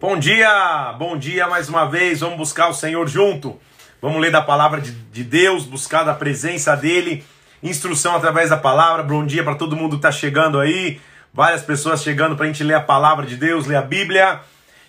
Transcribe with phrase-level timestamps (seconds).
[0.00, 2.20] Bom dia, bom dia mais uma vez.
[2.20, 3.58] Vamos buscar o Senhor junto.
[4.00, 7.24] Vamos ler da palavra de, de Deus, buscar da presença dele,
[7.60, 9.02] instrução através da palavra.
[9.02, 11.00] Bom dia para todo mundo que está chegando aí.
[11.34, 14.38] Várias pessoas chegando para a gente ler a palavra de Deus, ler a Bíblia.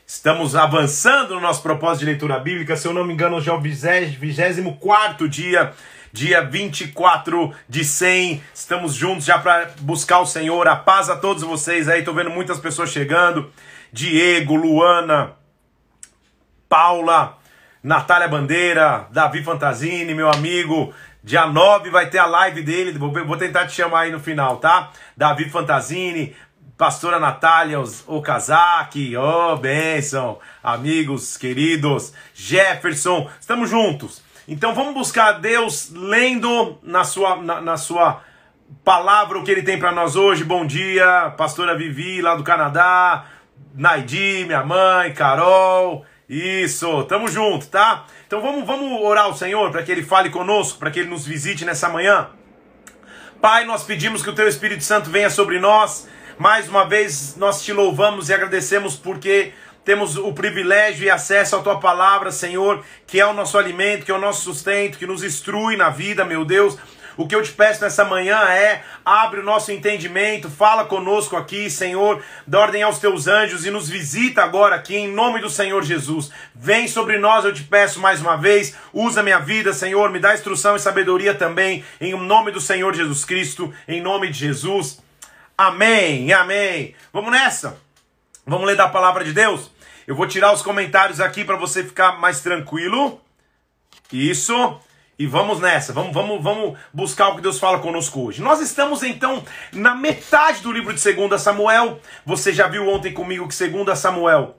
[0.06, 2.78] Estamos avançando no nosso propósito de leitura bíblica.
[2.78, 5.74] Se eu não me engano, hoje é o 24 dia,
[6.14, 8.44] dia 24 de 100.
[8.54, 10.68] Estamos juntos já para buscar o Senhor.
[10.68, 12.00] A paz a todos vocês aí.
[12.00, 13.52] Estou vendo muitas pessoas chegando.
[13.92, 15.34] Diego, Luana,
[16.68, 17.38] Paula,
[17.84, 20.94] Natália Bandeira, Davi Fantasini, meu amigo.
[21.24, 24.90] Dia 9 vai ter a live dele, vou tentar te chamar aí no final, tá?
[25.18, 26.34] Davi Fantasini,
[26.78, 34.24] pastora Natália Okazaki, oh, bênção, amigos queridos, Jefferson, estamos juntos.
[34.48, 38.22] Então vamos buscar Deus lendo na sua, na, na sua
[38.84, 40.46] palavra o que ele tem para nós hoje.
[40.46, 43.26] Bom dia, pastora Vivi lá do Canadá,
[43.74, 46.06] Naidi, minha mãe, Carol.
[46.28, 48.06] Isso, tamo junto, tá?
[48.28, 51.26] Então vamos, vamos orar ao Senhor para que Ele fale conosco, para que Ele nos
[51.26, 52.30] visite nessa manhã.
[53.42, 56.08] Pai, nós pedimos que o Teu Espírito Santo venha sobre nós.
[56.38, 61.62] Mais uma vez nós te louvamos e agradecemos porque temos o privilégio e acesso à
[61.62, 65.24] tua palavra, Senhor, que é o nosso alimento, que é o nosso sustento, que nos
[65.24, 66.78] instrui na vida, meu Deus.
[67.20, 71.70] O que eu te peço nessa manhã é: abre o nosso entendimento, fala conosco aqui,
[71.70, 75.84] Senhor, dá ordem aos teus anjos e nos visita agora aqui em nome do Senhor
[75.84, 76.32] Jesus.
[76.56, 80.34] Vem sobre nós, eu te peço mais uma vez, usa minha vida, Senhor, me dá
[80.34, 85.02] instrução e sabedoria também, em nome do Senhor Jesus Cristo, em nome de Jesus.
[85.58, 86.96] Amém, amém.
[87.12, 87.78] Vamos nessa?
[88.48, 89.70] Vamos ler da palavra de Deus?
[90.08, 93.20] Eu vou tirar os comentários aqui para você ficar mais tranquilo.
[94.10, 94.80] Isso.
[95.20, 98.42] E vamos nessa, vamos, vamos, vamos buscar o que Deus fala conosco hoje.
[98.42, 102.00] Nós estamos então na metade do livro de 2 Samuel.
[102.26, 104.56] Você já viu ontem comigo que 2 Samuel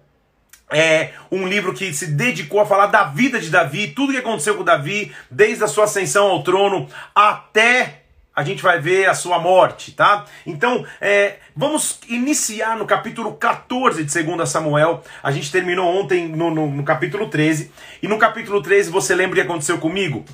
[0.71, 4.55] é um livro que se dedicou a falar da vida de Davi, tudo que aconteceu
[4.55, 8.03] com Davi, desde a sua ascensão ao trono até
[8.37, 10.27] a gente vai ver a sua morte, tá?
[10.47, 15.03] Então, é, vamos iniciar no capítulo 14 de 2 Samuel.
[15.23, 17.73] A gente terminou ontem no, no, no capítulo 13.
[18.03, 20.25] E no capítulo 13, você lembra o que aconteceu comigo?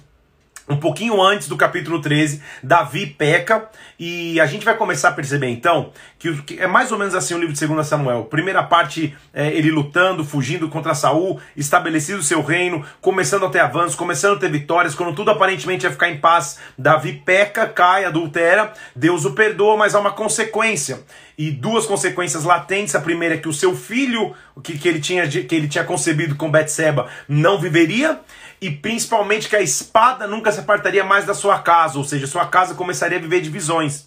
[0.69, 3.69] Um pouquinho antes do capítulo 13, Davi peca
[4.00, 7.38] e a gente vai começar a perceber então que, é mais ou menos assim o
[7.38, 8.25] livro de 2 Samuel.
[8.25, 13.60] Primeira parte, é, ele lutando, fugindo contra Saul, estabelecido o seu reino, começando a ter
[13.60, 18.05] avanços, começando a ter vitórias, quando tudo aparentemente ia ficar em paz, Davi peca, cai,
[18.05, 21.00] adultera, Deus o perdoa, mas há uma consequência.
[21.38, 22.94] E duas consequências latentes.
[22.94, 24.34] A primeira é que o seu filho,
[24.65, 28.21] que, que, ele, tinha, que ele tinha concebido com Betseba, não viveria
[28.61, 32.47] e principalmente que a espada nunca se apartaria mais da sua casa, ou seja, sua
[32.47, 34.06] casa começaria a viver divisões.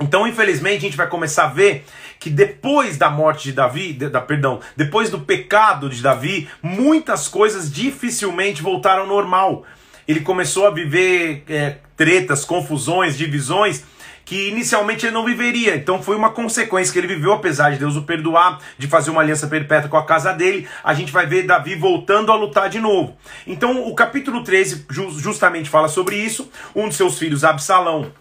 [0.00, 1.84] Então, infelizmente, a gente vai começar a ver
[2.18, 7.28] que depois da morte de Davi, de, da, perdão, depois do pecado de Davi, muitas
[7.28, 9.64] coisas dificilmente voltaram ao normal.
[10.08, 13.84] Ele começou a viver é, tretas, confusões, divisões
[14.24, 15.76] que inicialmente ele não viveria.
[15.76, 19.20] Então foi uma consequência que ele viveu, apesar de Deus o perdoar, de fazer uma
[19.20, 20.68] aliança perpétua com a casa dele.
[20.82, 23.16] A gente vai ver Davi voltando a lutar de novo.
[23.46, 24.86] Então o capítulo 13
[25.18, 26.50] justamente fala sobre isso.
[26.74, 28.12] Um de seus filhos, Absalão,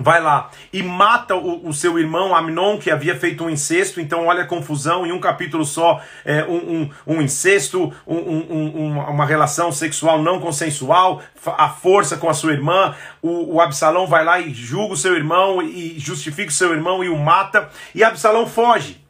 [0.00, 4.00] vai lá e mata o, o, seu irmão Amnon, que havia feito um incesto.
[4.00, 9.26] Então, olha a confusão, em um capítulo só, é, um, um, um, incesto, um, uma
[9.26, 12.94] relação sexual não consensual, a força com a sua irmã.
[13.22, 17.04] O, o Absalão vai lá e julga o seu irmão e justifica o seu irmão
[17.04, 17.68] e o mata.
[17.94, 19.00] E Absalão foge.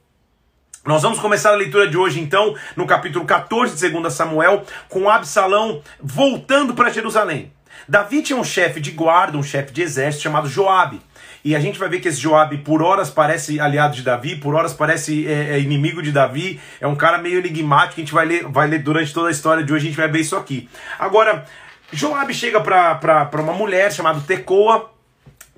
[0.85, 5.11] Nós vamos começar a leitura de hoje, então, no capítulo 14 de 2 Samuel, com
[5.11, 7.53] Absalão voltando para Jerusalém.
[7.89, 11.01] Davi tinha um chefe de guarda, um chefe de exército chamado Joabe.
[11.45, 14.55] E a gente vai ver que esse Joabe, por horas, parece aliado de Davi, por
[14.55, 16.61] horas parece é, é inimigo de Davi.
[16.81, 18.01] É um cara meio enigmático.
[18.01, 20.09] A gente vai ler, vai ler durante toda a história de hoje, a gente vai
[20.09, 20.69] ver isso aqui.
[20.99, 21.47] Agora,
[21.93, 24.91] Joabe chega para uma mulher chamada Tecoa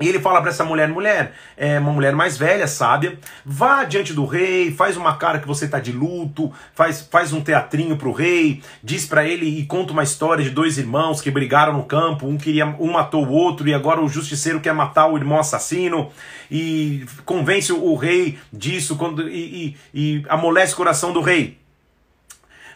[0.00, 4.12] e ele fala para essa mulher, mulher, é uma mulher mais velha, sábia, vá diante
[4.12, 8.11] do rei, faz uma cara que você tá de luto, faz, faz um teatrinho pro
[8.11, 12.26] rei, diz para ele e conta uma história de dois irmãos que brigaram no campo,
[12.26, 16.11] um queria, um matou o outro e agora o justiceiro quer matar o irmão assassino
[16.50, 21.62] e convence o rei disso quando, e, e, e amolece o coração do rei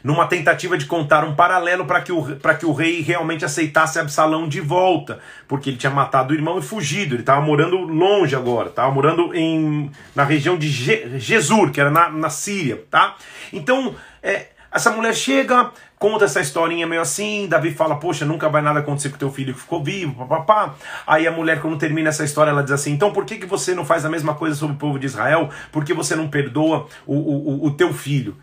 [0.06, 2.24] numa tentativa de contar um paralelo para que, o,
[2.60, 5.18] que o rei realmente aceitasse Absalão de volta,
[5.48, 9.34] porque ele tinha matado o irmão e fugido, ele estava morando longe agora, estava morando
[9.34, 13.16] em, na região de Je, Jesur, que era na, na Síria, tá?
[13.52, 18.62] Então, é, essa mulher chega, conta essa historinha meio assim, Davi fala, poxa, nunca vai
[18.62, 20.76] nada acontecer com teu filho que ficou vivo, papapá.
[21.04, 23.74] Aí a mulher, quando termina essa história, ela diz assim, então por que, que você
[23.74, 25.50] não faz a mesma coisa sobre o povo de Israel?
[25.72, 28.36] Por que você não perdoa o, o, o teu filho?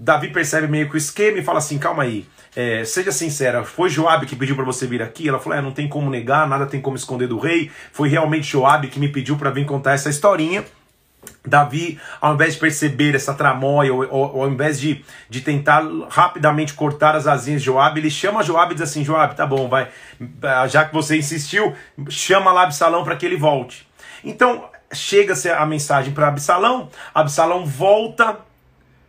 [0.00, 2.24] Davi percebe meio que o esquema e fala assim: calma aí,
[2.54, 5.28] é, seja sincera, foi Joabe que pediu para você vir aqui?
[5.28, 7.68] Ela falou: é, não tem como negar, nada tem como esconder do rei.
[7.92, 10.64] Foi realmente Joabe que me pediu para vir contar essa historinha.
[11.44, 16.74] Davi, ao invés de perceber essa tramóia, ou, ou, ao invés de, de tentar rapidamente
[16.74, 19.88] cortar as asinhas de Joabe, ele chama Joabe e diz assim: Joabe, tá bom, vai,
[20.68, 21.74] já que você insistiu,
[22.08, 23.84] chama lá Absalão para que ele volte.
[24.22, 28.46] Então, chega-se a mensagem para Absalão, Absalão volta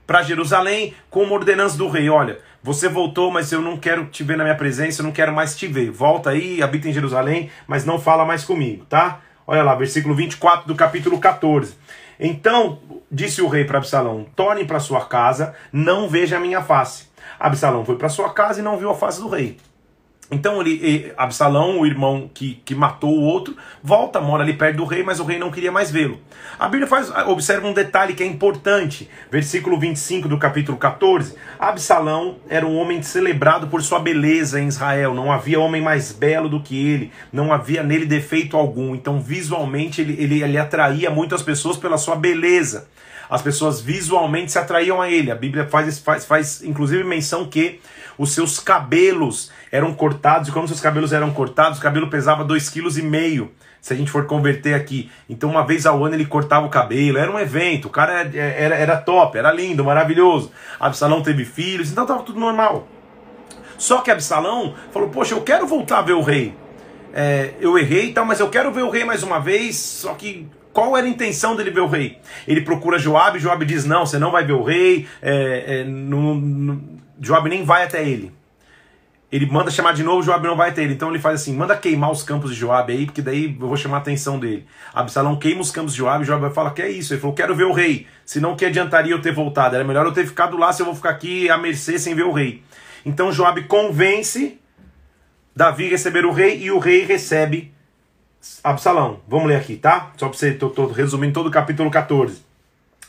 [0.09, 4.23] para Jerusalém com uma ordenança do rei: olha, você voltou, mas eu não quero te
[4.23, 5.91] ver na minha presença, eu não quero mais te ver.
[5.91, 9.19] Volta aí, habita em Jerusalém, mas não fala mais comigo, tá?
[9.45, 11.75] Olha lá, versículo 24 do capítulo 14.
[12.19, 12.79] Então
[13.11, 17.07] disse o rei para Absalão: Torne para sua casa, não veja a minha face.
[17.39, 19.57] Absalão foi para sua casa e não viu a face do rei.
[20.31, 24.85] Então ele, Absalão, o irmão que, que matou o outro, volta, mora ali perto do
[24.85, 26.19] rei, mas o rei não queria mais vê-lo.
[26.59, 29.09] A Bíblia faz, observa um detalhe que é importante.
[29.31, 31.33] Versículo 25 do capítulo 14.
[31.57, 35.15] Absalão era um homem celebrado por sua beleza em Israel.
[35.15, 37.11] Não havia homem mais belo do que ele.
[37.33, 38.93] Não havia nele defeito algum.
[38.93, 42.87] Então, visualmente, ele, ele, ele atraía muitas pessoas pela sua beleza.
[43.29, 45.31] As pessoas visualmente se atraíam a ele.
[45.31, 47.79] A Bíblia faz, faz, faz inclusive menção que
[48.19, 53.01] os seus cabelos eram cortados, e como seus cabelos eram cortados, o cabelo pesava 2,5
[53.01, 53.49] kg.
[53.79, 55.09] Se a gente for converter aqui.
[55.29, 58.37] Então, uma vez ao ano ele cortava o cabelo, era um evento, o cara era,
[58.37, 60.51] era, era top, era lindo, maravilhoso.
[60.77, 62.89] Absalão teve filhos, então estava tudo normal.
[63.77, 66.53] Só que Absalão falou: Poxa, eu quero voltar a ver o rei.
[67.13, 69.77] É, eu errei e tal, mas eu quero ver o rei mais uma vez.
[69.77, 72.17] Só que qual era a intenção dele ver o rei?
[72.45, 75.07] Ele procura Joabe, Joabe diz: Não, você não vai ver o rei.
[75.21, 75.83] É, é,
[77.19, 78.33] Joabe nem vai até ele
[79.31, 80.93] ele manda chamar de novo, Joabe não vai ter ele.
[80.93, 83.77] Então ele faz assim: manda queimar os campos de Joabe aí, porque daí eu vou
[83.77, 84.65] chamar a atenção dele.
[84.93, 87.13] Absalão queima os campos de Joabe, Joabe fala: que é isso?
[87.13, 88.07] Ele falou: quero ver o rei.
[88.25, 89.75] Senão que adiantaria eu ter voltado?
[89.75, 92.23] Era melhor eu ter ficado lá se eu vou ficar aqui à mercê sem ver
[92.23, 92.63] o rei.
[93.05, 94.59] Então Joabe convence
[95.55, 97.71] Davi a receber o rei e o rei recebe
[98.63, 99.19] Absalão.
[99.27, 100.11] Vamos ler aqui, tá?
[100.17, 102.48] Só para você, tô, tô resumindo todo o capítulo 14.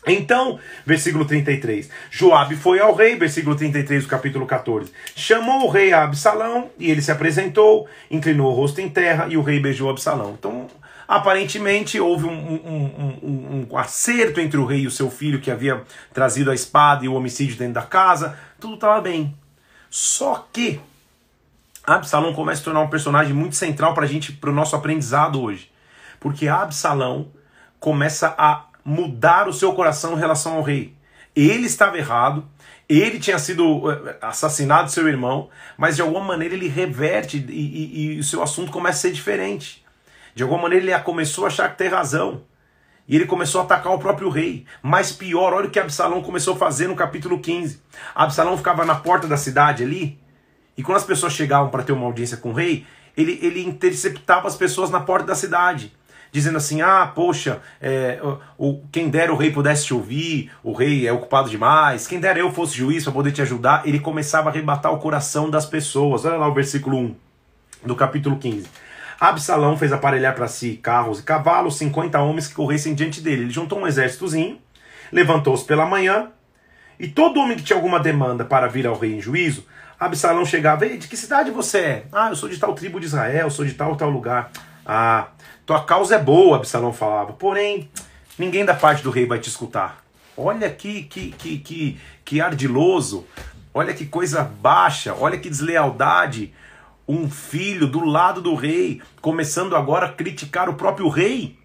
[0.06, 1.90] Então, versículo 33.
[2.10, 4.90] Joabe foi ao rei, versículo 33 do capítulo 14.
[5.14, 9.36] Chamou o rei a Absalão e ele se apresentou, inclinou o rosto em terra e
[9.36, 10.34] o rei beijou Absalão.
[10.38, 10.68] Então,
[11.06, 15.50] aparentemente houve um, um, um, um, acerto entre o rei e o seu filho que
[15.50, 15.82] havia
[16.14, 18.38] trazido a espada e o homicídio dentro da casa.
[18.58, 19.36] Tudo estava bem.
[19.90, 20.80] Só que
[21.84, 25.42] Absalão começa a tornar um personagem muito central para a gente, para o nosso aprendizado
[25.42, 25.70] hoje,
[26.20, 27.32] porque Absalão
[27.80, 30.94] começa a mudar o seu coração em relação ao rei.
[31.34, 32.46] Ele estava errado,
[32.88, 35.48] ele tinha sido eh, assassinado seu irmão,
[35.78, 39.12] mas de alguma maneira ele reverte e, e, e o seu assunto começa a ser
[39.12, 39.84] diferente.
[40.34, 42.42] De alguma maneira ele começou a achar que tem razão.
[43.08, 44.64] E ele começou a atacar o próprio rei.
[44.80, 47.82] Mas pior, olha o que Absalão começou a fazer no capítulo 15.
[48.14, 50.20] Absalão ficava na porta da cidade ali,
[50.76, 52.86] e quando as pessoas chegavam para ter uma audiência com o rei,
[53.16, 55.92] ele, ele interceptava as pessoas na porta da cidade
[56.32, 58.20] dizendo assim: ah, poxa, é,
[58.58, 62.38] o, quem dera o rei pudesse te ouvir, o rei é ocupado demais, quem dera
[62.38, 63.86] eu fosse juiz para poder te ajudar.
[63.86, 66.24] Ele começava a arrebatar o coração das pessoas.
[66.24, 67.16] Olha lá o versículo 1
[67.84, 68.66] do capítulo 15.
[69.20, 73.42] Absalão fez aparelhar para si carros e cavalos, 50 homens que corressem diante dele.
[73.42, 74.58] Ele juntou um exércitozinho,
[75.12, 76.28] levantou-se pela manhã,
[76.98, 79.64] e todo homem que tinha alguma demanda para vir ao rei em juízo,
[79.98, 82.04] Absalão chegava, Ei, de que cidade você é?
[82.10, 84.50] Ah, eu sou de tal tribo de Israel, sou de tal tal lugar.
[84.84, 85.28] Ah,
[85.70, 87.32] tua causa é boa, Absalão falava.
[87.32, 87.88] Porém,
[88.36, 90.02] ninguém da parte do rei vai te escutar.
[90.36, 93.24] Olha que, que, que, que, que ardiloso.
[93.72, 95.14] Olha que coisa baixa.
[95.14, 96.52] Olha que deslealdade.
[97.06, 101.56] Um filho do lado do rei, começando agora a criticar o próprio rei.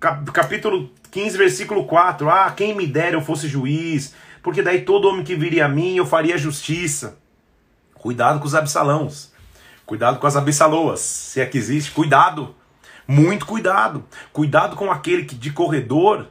[0.00, 2.28] Capítulo 15, versículo 4.
[2.28, 4.12] Ah, quem me dera eu fosse juiz,
[4.42, 7.16] porque daí todo homem que viria a mim eu faria justiça.
[7.94, 9.32] Cuidado com os absalãos.
[9.86, 10.98] Cuidado com as abissaloas.
[10.98, 12.56] Se é que existe, cuidado.
[13.06, 14.04] Muito cuidado.
[14.32, 16.26] Cuidado com aquele que de corredor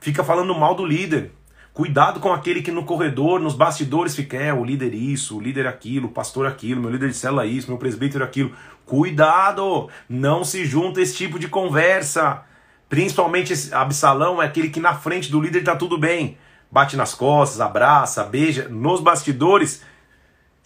[0.00, 1.32] fica falando mal do líder.
[1.72, 5.64] Cuidado com aquele que no corredor, nos bastidores fica, é, o líder isso, o líder
[5.64, 8.52] aquilo, o pastor aquilo, meu líder de célula isso, meu presbítero aquilo.
[8.84, 9.88] Cuidado!
[10.08, 12.42] Não se junta esse tipo de conversa.
[12.88, 16.36] Principalmente esse Absalão é aquele que na frente do líder tá tudo bem.
[16.68, 18.68] Bate nas costas, abraça, beija.
[18.68, 19.84] Nos bastidores,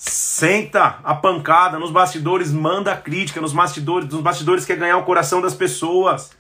[0.05, 5.05] senta a pancada nos bastidores, manda a crítica nos bastidores, nos bastidores quer ganhar o
[5.05, 6.33] coração das pessoas.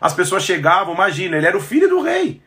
[0.00, 2.42] As pessoas chegavam, imagina, ele era o filho do rei.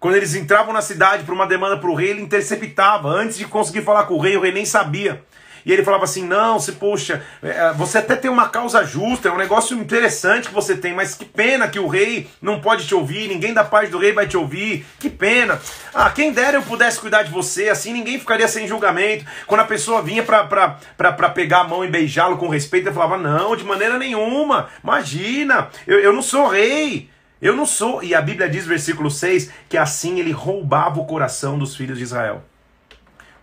[0.00, 3.08] Quando eles entravam na cidade para uma demanda para o rei, ele interceptava.
[3.08, 5.22] Antes de conseguir falar com o rei, o rei nem sabia.
[5.64, 9.32] E ele falava assim: não, se puxa, é, você até tem uma causa justa, é
[9.32, 12.94] um negócio interessante que você tem, mas que pena que o rei não pode te
[12.94, 15.60] ouvir, ninguém da parte do rei vai te ouvir, que pena.
[15.94, 19.24] Ah, quem dera eu pudesse cuidar de você, assim ninguém ficaria sem julgamento.
[19.46, 23.56] Quando a pessoa vinha para pegar a mão e beijá-lo com respeito, ele falava: não,
[23.56, 27.10] de maneira nenhuma, imagina, eu, eu não sou rei.
[27.40, 28.04] Eu não sou.
[28.04, 32.04] E a Bíblia diz, versículo 6, que assim ele roubava o coração dos filhos de
[32.04, 32.44] Israel.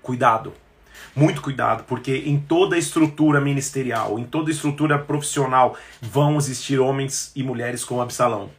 [0.01, 0.53] Cuidado.
[1.15, 7.43] Muito cuidado, porque em toda estrutura ministerial, em toda estrutura profissional, vão existir homens e
[7.43, 8.49] mulheres como Absalão.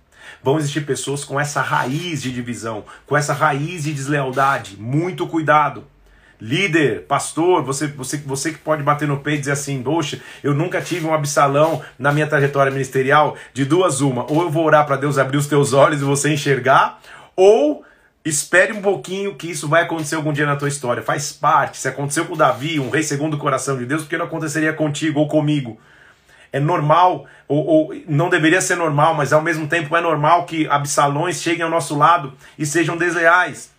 [0.43, 4.77] Vão existir pessoas com essa raiz de divisão, com essa raiz de deslealdade.
[4.77, 5.85] Muito cuidado.
[6.41, 10.55] Líder, pastor, você, você, você que pode bater no peito e dizer assim: Poxa, eu
[10.55, 13.37] nunca tive um absalão na minha trajetória ministerial.
[13.53, 14.31] De duas, uma.
[14.31, 16.99] Ou eu vou orar para Deus abrir os teus olhos e você enxergar,
[17.37, 17.85] ou
[18.25, 21.03] espere um pouquinho que isso vai acontecer algum dia na tua história.
[21.03, 21.79] Faz parte.
[21.79, 24.73] Se aconteceu com Davi, um rei segundo o coração de Deus, por que não aconteceria
[24.73, 25.79] contigo ou comigo?
[26.53, 30.67] É normal, ou, ou, não deveria ser normal, mas ao mesmo tempo é normal que
[30.69, 33.71] absalões cheguem ao nosso lado e sejam desleais.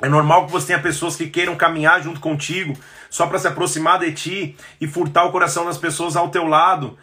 [0.00, 2.76] É normal que você tenha pessoas que queiram caminhar junto contigo
[3.10, 6.96] só para se aproximar de ti e furtar o coração das pessoas ao teu lado,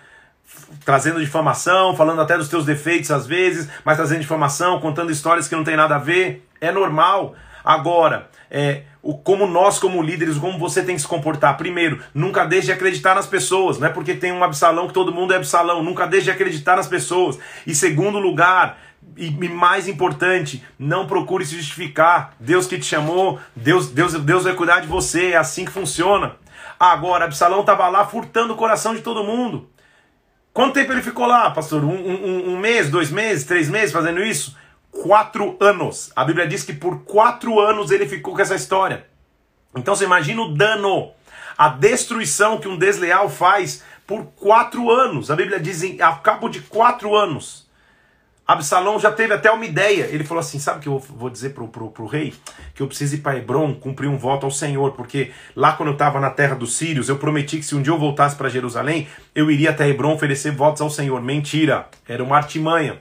[0.84, 5.56] trazendo difamação, falando até dos teus defeitos às vezes, mas trazendo difamação, contando histórias que
[5.56, 6.49] não tem nada a ver.
[6.62, 7.36] É normal.
[7.64, 11.58] Agora, é, o, como nós, como líderes, como você tem que se comportar.
[11.58, 13.78] Primeiro, nunca deixe de acreditar nas pessoas.
[13.80, 15.84] Não é porque tem um Absalão que todo mundo é Absalão.
[15.84, 17.38] Nunca deixe de acreditar nas pessoas.
[17.66, 18.78] E segundo lugar,
[19.16, 22.34] e mais importante, não procure se justificar.
[22.40, 26.36] Deus que te chamou, Deus, Deus, Deus vai cuidar de você, é assim que funciona.
[26.80, 29.70] Agora, Absalão estava lá furtando o coração de todo mundo.
[30.54, 31.84] Quanto tempo ele ficou lá, pastor?
[31.84, 34.58] Um, um, um, mês, dois meses, três meses fazendo isso?
[34.92, 36.12] Quatro anos.
[36.16, 39.06] A Bíblia diz que por quatro anos ele ficou com essa história.
[39.76, 41.12] Então você imagina o dano,
[41.58, 45.30] a destruição que um desleal faz por quatro anos.
[45.30, 47.70] A Bíblia diz em, a cabo de quatro anos.
[48.50, 50.06] Absalão já teve até uma ideia.
[50.06, 52.34] Ele falou assim: sabe o que eu vou dizer pro, pro, pro rei?
[52.74, 55.94] Que eu preciso ir para Hebron cumprir um voto ao Senhor, porque lá quando eu
[55.94, 59.08] estava na terra dos sírios, eu prometi que se um dia eu voltasse para Jerusalém,
[59.36, 61.22] eu iria até Hebron oferecer votos ao Senhor.
[61.22, 63.00] Mentira, era uma artimanha.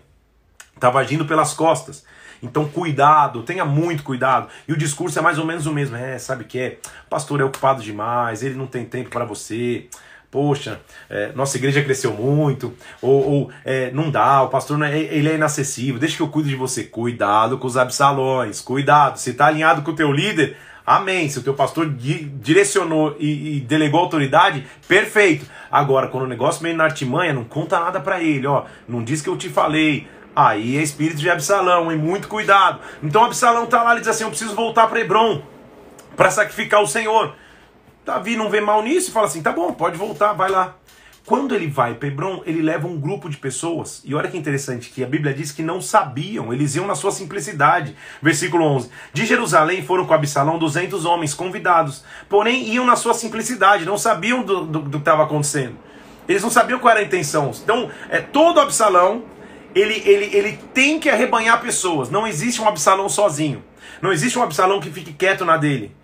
[0.79, 2.05] Estava agindo pelas costas.
[2.41, 4.49] Então, cuidado, tenha muito cuidado.
[4.67, 5.97] E o discurso é mais ou menos o mesmo.
[5.97, 6.79] É, sabe que é?
[7.11, 9.89] Pastor é ocupado demais, ele não tem tempo para você
[10.31, 14.99] poxa, é, nossa igreja cresceu muito, ou, ou é, não dá, o pastor não é,
[14.99, 16.85] ele é inacessível, deixa que eu cuido de você.
[16.85, 19.19] Cuidado com os absalões, cuidado.
[19.19, 20.57] Se está alinhado com o teu líder,
[20.87, 21.29] amém.
[21.29, 25.47] Se o teu pastor di direcionou e, e, delegou autoridade, perfeito.
[25.71, 29.23] Agora, quando o negócio meio na artimanha, não conta nada para ele, ó, não diz
[29.23, 30.07] que eu te falei.
[30.39, 31.99] Aí é espírito de Absalão, hein?
[31.99, 32.79] Muito cuidado.
[33.03, 35.43] Então Absalão tá lá e diz assim: Eu preciso voltar para Hebron
[36.17, 37.35] para sacrificar o Senhor.
[38.07, 40.77] Davi não vê mal nisso e fala assim: tá bom, pode voltar, vai lá.
[41.27, 44.01] Quando ele vai para Hebron, ele leva um grupo de pessoas.
[44.05, 47.11] E olha que interessante que a Bíblia diz que não sabiam, eles iam na sua
[47.11, 47.97] simplicidade.
[48.23, 48.91] Versículo 11.
[49.13, 54.45] De Jerusalém foram com Absalão 200 homens convidados, porém iam na sua simplicidade, não sabiam
[54.45, 55.77] do, do, do que estava acontecendo.
[56.29, 57.51] Eles não sabiam qual era a intenção.
[57.61, 59.25] Então, é todo Absalão,
[59.81, 62.11] ele, ele, ele tem que arrebanhar pessoas.
[62.11, 63.63] Não existe um Absalão sozinho.
[64.01, 65.97] Não existe um Absalão que fique quieto na dele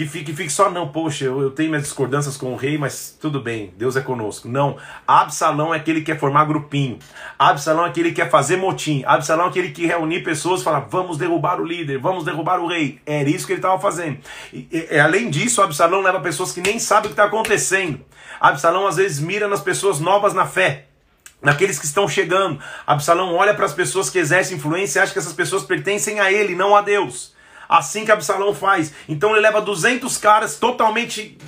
[0.00, 3.16] que fique, fique só, não, poxa, eu, eu, tenho minhas discordâncias com o rei, mas
[3.20, 4.48] tudo bem, Deus é conosco.
[4.48, 6.98] Não, Absalão é aquele que quer formar grupinho,
[7.38, 10.80] Absalão é aquele que quer fazer motim, Absalão é aquele que reunir pessoas e falar,
[10.88, 12.98] vamos derrubar o líder, vamos derrubar o rei.
[13.04, 14.18] Era isso que ele estava fazendo.
[14.52, 18.00] E, e, além disso, Absalão leva pessoas que nem sabem o que está acontecendo.
[18.40, 20.86] Absalão às vezes mira nas pessoas novas na fé
[21.42, 22.60] naqueles que estão chegando.
[22.86, 26.30] Absalão olha para as pessoas que exercem influência e acha que essas pessoas pertencem a
[26.32, 27.34] ele, não a Deus.
[27.68, 28.92] Assim que Absalão faz.
[29.08, 31.38] Então ele leva 200 caras totalmente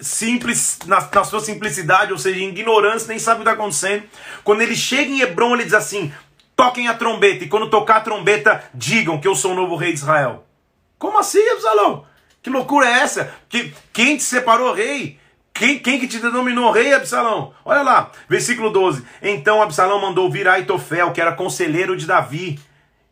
[0.00, 4.04] simples, na, na sua simplicidade, ou seja, em ignorância, nem sabe o que está acontecendo.
[4.42, 6.12] Quando ele chega em Hebron, ele diz assim:
[6.56, 9.92] toquem a trombeta, e quando tocar a trombeta, digam que eu sou o novo rei
[9.92, 10.44] de Israel.
[10.98, 12.04] Como assim, Absalão?
[12.42, 13.32] Que loucura é essa?
[13.48, 15.17] Que, quem te separou rei?
[15.58, 17.52] Quem, quem que te denominou rei, Absalão?
[17.64, 19.04] Olha lá, versículo 12.
[19.20, 22.60] Então Absalão mandou vir Aitofel, que era conselheiro de Davi,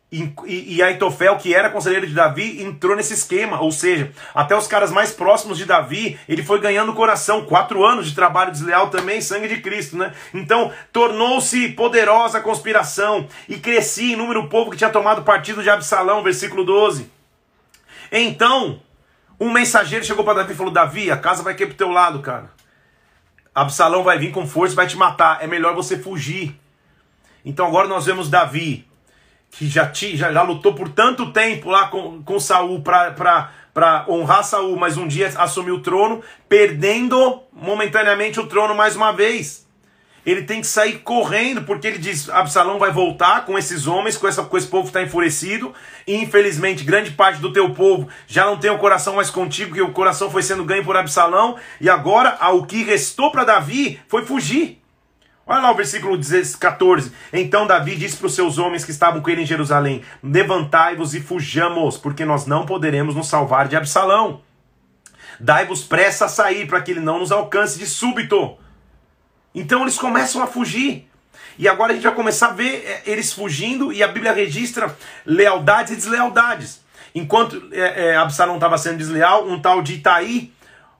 [0.09, 0.33] e,
[0.77, 3.59] e, Aitofel, que era conselheiro de Davi, entrou nesse esquema.
[3.59, 7.43] Ou seja, até os caras mais próximos de Davi, ele foi ganhando coração.
[7.43, 10.13] Quatro anos de trabalho desleal também, sangue de Cristo, né?
[10.33, 15.61] Então, tornou-se poderosa a conspiração e crescia em número o povo que tinha tomado partido
[15.61, 17.11] de Absalão, versículo 12.
[18.09, 18.79] Então,
[19.39, 22.19] um mensageiro chegou para Davi e falou: Davi, a casa vai cair pro teu lado,
[22.19, 22.51] cara.
[23.53, 25.43] Absalão vai vir com força e vai te matar.
[25.43, 26.59] É melhor você fugir.
[27.43, 28.87] Então agora nós vemos Davi
[29.49, 34.43] que já, ti, já, já lutou por tanto tempo lá com, com Saul para honrar
[34.43, 39.66] Saul, mas um dia assumiu o trono, perdendo momentaneamente o trono mais uma vez
[40.27, 44.27] ele tem que sair correndo, porque ele diz: Absalão vai voltar com esses homens, com,
[44.27, 45.73] essa, com esse povo que está enfurecido,
[46.05, 49.81] e infelizmente grande parte do teu povo já não tem o coração mais contigo, que
[49.81, 54.25] o coração foi sendo ganho por Absalão, e agora o que restou para Davi foi
[54.25, 54.81] fugir.
[55.45, 56.19] Olha lá o versículo
[56.59, 57.09] 14.
[57.31, 61.21] Então Davi disse para os seus homens que estavam com ele em Jerusalém: Levantai-vos e
[61.21, 64.41] fujamos, porque nós não poderemos nos salvar de Absalão.
[65.39, 68.57] Dai-vos pressa a sair, para que ele não nos alcance de súbito.
[69.57, 71.09] Então eles começam a fugir.
[71.57, 74.95] E agora a gente vai começar a ver é, eles fugindo e a Bíblia registra
[75.25, 76.79] lealdades e deslealdades.
[77.15, 80.53] Enquanto é, é, Absalão estava sendo desleal, um tal de Itaí,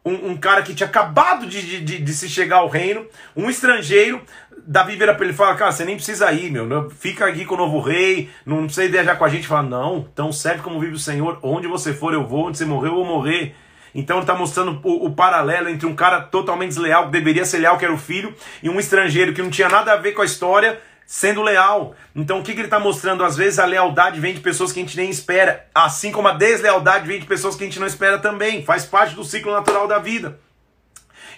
[0.04, 4.24] um, um cara que tinha acabado de, de, de, se chegar ao reino, um estrangeiro,
[4.66, 7.54] Davi vira para ele e fala: Cara, você nem precisa ir, meu, fica aqui com
[7.54, 9.48] o novo rei, não precisa viajar com a gente.
[9.48, 12.66] Fala: Não, então serve como vive o Senhor, onde você for eu vou, onde você
[12.66, 13.54] morreu eu vou morrer.
[13.98, 17.80] Então está mostrando o, o, paralelo entre um cara totalmente desleal, que deveria ser leal,
[17.80, 20.26] que era o filho, e um estrangeiro que não tinha nada a ver com a
[20.26, 21.96] história, sendo leal.
[22.16, 23.24] Então o que, que ele está mostrando?
[23.24, 26.34] Às vezes a lealdade vem de pessoas que a gente nem espera, assim como a
[26.34, 28.64] deslealdade vem de pessoas que a gente não espera também.
[28.64, 30.40] Faz parte do ciclo natural da vida.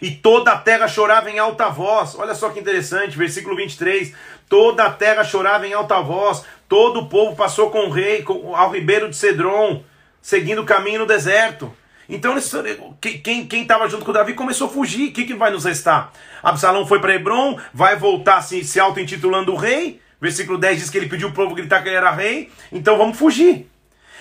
[0.02, 2.14] E toda a terra chorava em alta voz.
[2.20, 4.14] Olha só que interessante, versículo 23.
[4.50, 6.44] Toda a terra chorava em alta voz.
[6.68, 8.22] Todo o povo passou com o rei
[8.54, 9.82] ao ribeiro de Cedron,
[10.22, 11.74] seguindo o caminho no deserto.
[12.10, 12.36] Então
[13.00, 15.10] quem estava junto com Davi começou a fugir.
[15.10, 16.12] O que, que vai nos restar?
[16.42, 20.02] Absalão foi para Hebron, vai voltar se, se auto-intitulando rei.
[20.20, 22.52] Versículo 10 diz que ele pediu o povo gritar que ele era rei.
[22.72, 23.70] Então vamos fugir.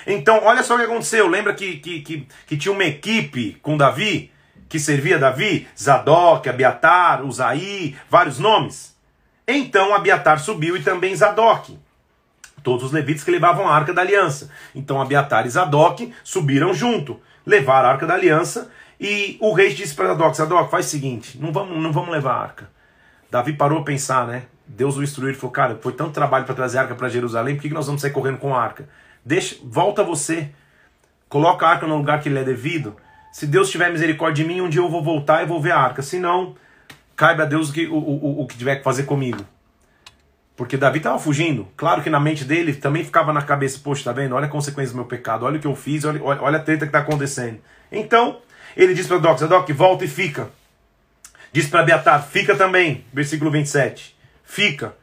[0.06, 1.26] Então, olha só o que aconteceu.
[1.26, 4.30] Lembra que, que, que, que tinha uma equipe com Davi,
[4.68, 5.66] que servia Davi?
[5.78, 8.96] Zadok, Abiatar, Uzaí, vários nomes.
[9.46, 11.78] Então Abiatar subiu e também Zadok.
[12.62, 14.50] Todos os levitas que levavam a arca da aliança.
[14.74, 18.70] Então Abiatar e Zadok subiram junto levar a arca da aliança.
[19.00, 22.34] E o rei disse para Zadok: Zadok, faz o seguinte, não vamos, não vamos levar
[22.34, 22.70] a arca.
[23.30, 24.44] Davi parou a pensar, né?
[24.66, 27.56] Deus o instruiu e falou: Cara, foi tanto trabalho para trazer a arca para Jerusalém,
[27.56, 28.88] por que, que nós vamos sair correndo com a arca?
[29.24, 30.50] Deixa, volta você,
[31.28, 32.96] coloca a arca no lugar que lhe é devido.
[33.32, 35.78] Se Deus tiver misericórdia de mim, um dia eu vou voltar e vou ver a
[35.78, 36.02] arca.
[36.02, 36.54] Se não,
[37.14, 39.44] caiba a Deus o que, o, o, o que tiver que fazer comigo.
[40.58, 41.68] Porque Davi estava fugindo.
[41.76, 44.34] Claro que na mente dele também ficava na cabeça, poxa, tá vendo?
[44.34, 46.84] Olha a consequência do meu pecado, olha o que eu fiz, olha, olha a treta
[46.84, 47.60] que está acontecendo.
[47.92, 48.38] Então,
[48.76, 50.50] ele diz para Doc, Doc, volta e fica.
[51.52, 54.16] Diz para Beatar, fica também, versículo 27.
[54.42, 54.96] Fica.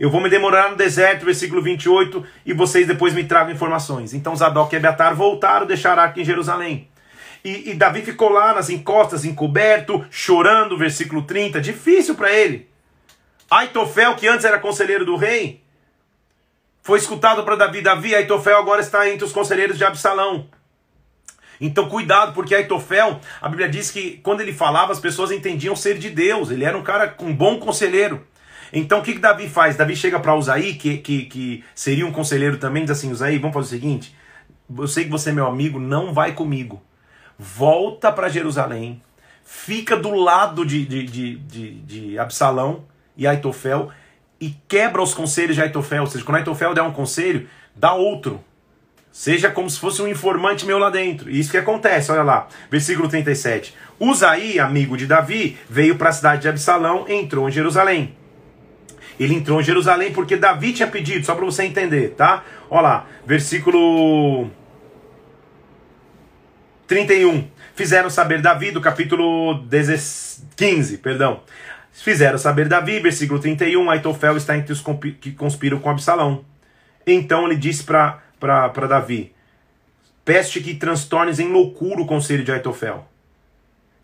[0.00, 4.14] Eu vou me demorar no deserto, versículo 28, e vocês depois me tragam informações.
[4.14, 6.88] Então Zadok e Abiatar voltaram, deixaram a arca em Jerusalém.
[7.44, 11.60] E, e Davi ficou lá nas encostas, encoberto, chorando, versículo 30.
[11.60, 12.72] Difícil para ele.
[13.50, 15.62] Aitofel, que antes era conselheiro do rei,
[16.82, 17.80] foi escutado para Davi.
[17.80, 20.46] Davi, Aitofel agora está entre os conselheiros de Absalão.
[21.60, 25.98] Então cuidado, porque Aitofel, a Bíblia diz que quando ele falava, as pessoas entendiam ser
[25.98, 26.50] de Deus.
[26.50, 28.26] Ele era um cara, um bom conselheiro.
[28.72, 29.76] Então o que, que Davi faz?
[29.76, 33.54] Davi chega para Usaí, que, que, que seria um conselheiro também, diz assim: Usaí, vamos
[33.54, 34.14] fazer o seguinte.
[34.76, 36.82] Eu sei que você é meu amigo, não vai comigo.
[37.38, 39.00] Volta para Jerusalém,
[39.44, 42.84] fica do lado de, de, de, de, de Absalão
[43.16, 43.90] e Aitofel
[44.40, 46.02] e quebra os conselhos de Aitofel.
[46.02, 48.42] Ou seja, quando Aitofel der um conselho, dá outro.
[49.10, 51.30] Seja como se fosse um informante meu lá dentro.
[51.30, 52.48] E isso que acontece, olha lá.
[52.70, 53.74] Versículo 37.
[53.98, 58.16] Usaí, amigo de Davi, veio para a cidade de Absalão e entrou em Jerusalém.
[59.18, 62.42] Ele entrou em Jerusalém porque Davi tinha pedido, só para você entender, tá?
[62.68, 64.50] Olha lá, versículo
[66.88, 67.46] 31.
[67.76, 69.64] Fizeram saber Davi, do capítulo
[70.56, 71.40] 15, perdão.
[72.04, 74.84] Fizeram saber Davi, versículo 31, Aitofel está entre os
[75.22, 76.44] que conspiram com Absalão.
[77.06, 78.20] Então ele disse para
[78.86, 79.32] Davi:
[80.22, 83.08] Peste que transtornes em loucura o conselho de Aitofel.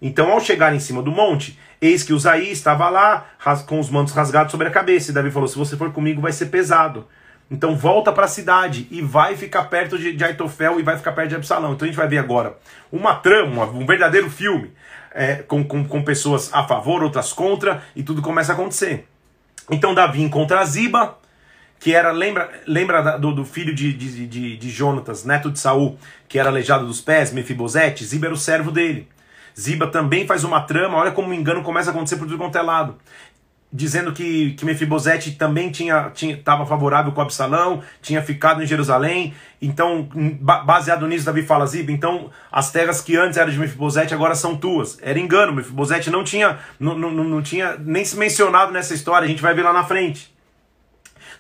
[0.01, 3.27] Então, ao chegar em cima do monte, eis que Usaí estava lá,
[3.67, 5.11] com os mantos rasgados sobre a cabeça.
[5.11, 7.07] E Davi falou: Se você for comigo, vai ser pesado.
[7.51, 11.13] Então, volta para a cidade e vai ficar perto de, de Aitofel e vai ficar
[11.13, 11.75] perto de Absalão.
[11.75, 12.57] Então, a gente vai ver agora
[12.91, 14.73] uma trama, um verdadeiro filme
[15.13, 19.07] é, com, com, com pessoas a favor, outras contra, e tudo começa a acontecer.
[19.71, 21.19] Então Davi encontra Ziba,
[21.79, 25.99] que era, lembra, lembra do, do filho de, de, de, de, Jonatas, neto de Saul,
[26.29, 29.09] que era aleijado dos pés, Mefibosete, Ziba era o servo dele.
[29.59, 32.57] Ziba também faz uma trama, olha como o engano começa a acontecer por tudo quanto
[32.57, 32.97] é lado
[33.73, 39.35] dizendo que, que Mefibosete também tinha estava favorável com Absalão, tinha ficado em Jerusalém.
[39.63, 40.09] Então,
[40.43, 44.57] baseado nisso, Davi fala, Ziba, então as terras que antes eram de Mefibosete agora são
[44.57, 44.99] tuas.
[45.01, 49.29] Era engano, Mefibosete não tinha, não, não, não tinha nem se mencionado nessa história, a
[49.29, 50.31] gente vai ver lá na frente.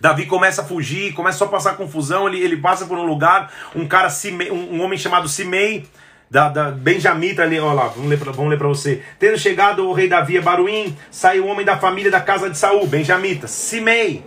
[0.00, 3.52] Davi começa a fugir, começa só a passar confusão, ele, ele passa por um lugar,
[3.76, 4.08] um cara,
[4.50, 5.84] um, homem chamado Simei,
[6.30, 9.02] da, da Benjamita ali, olha lá, vamos ler, pra você.
[9.18, 12.56] Tendo chegado o rei Davi a Baruim, saiu o homem da família da casa de
[12.56, 14.24] Saul, Benjamita, Simei.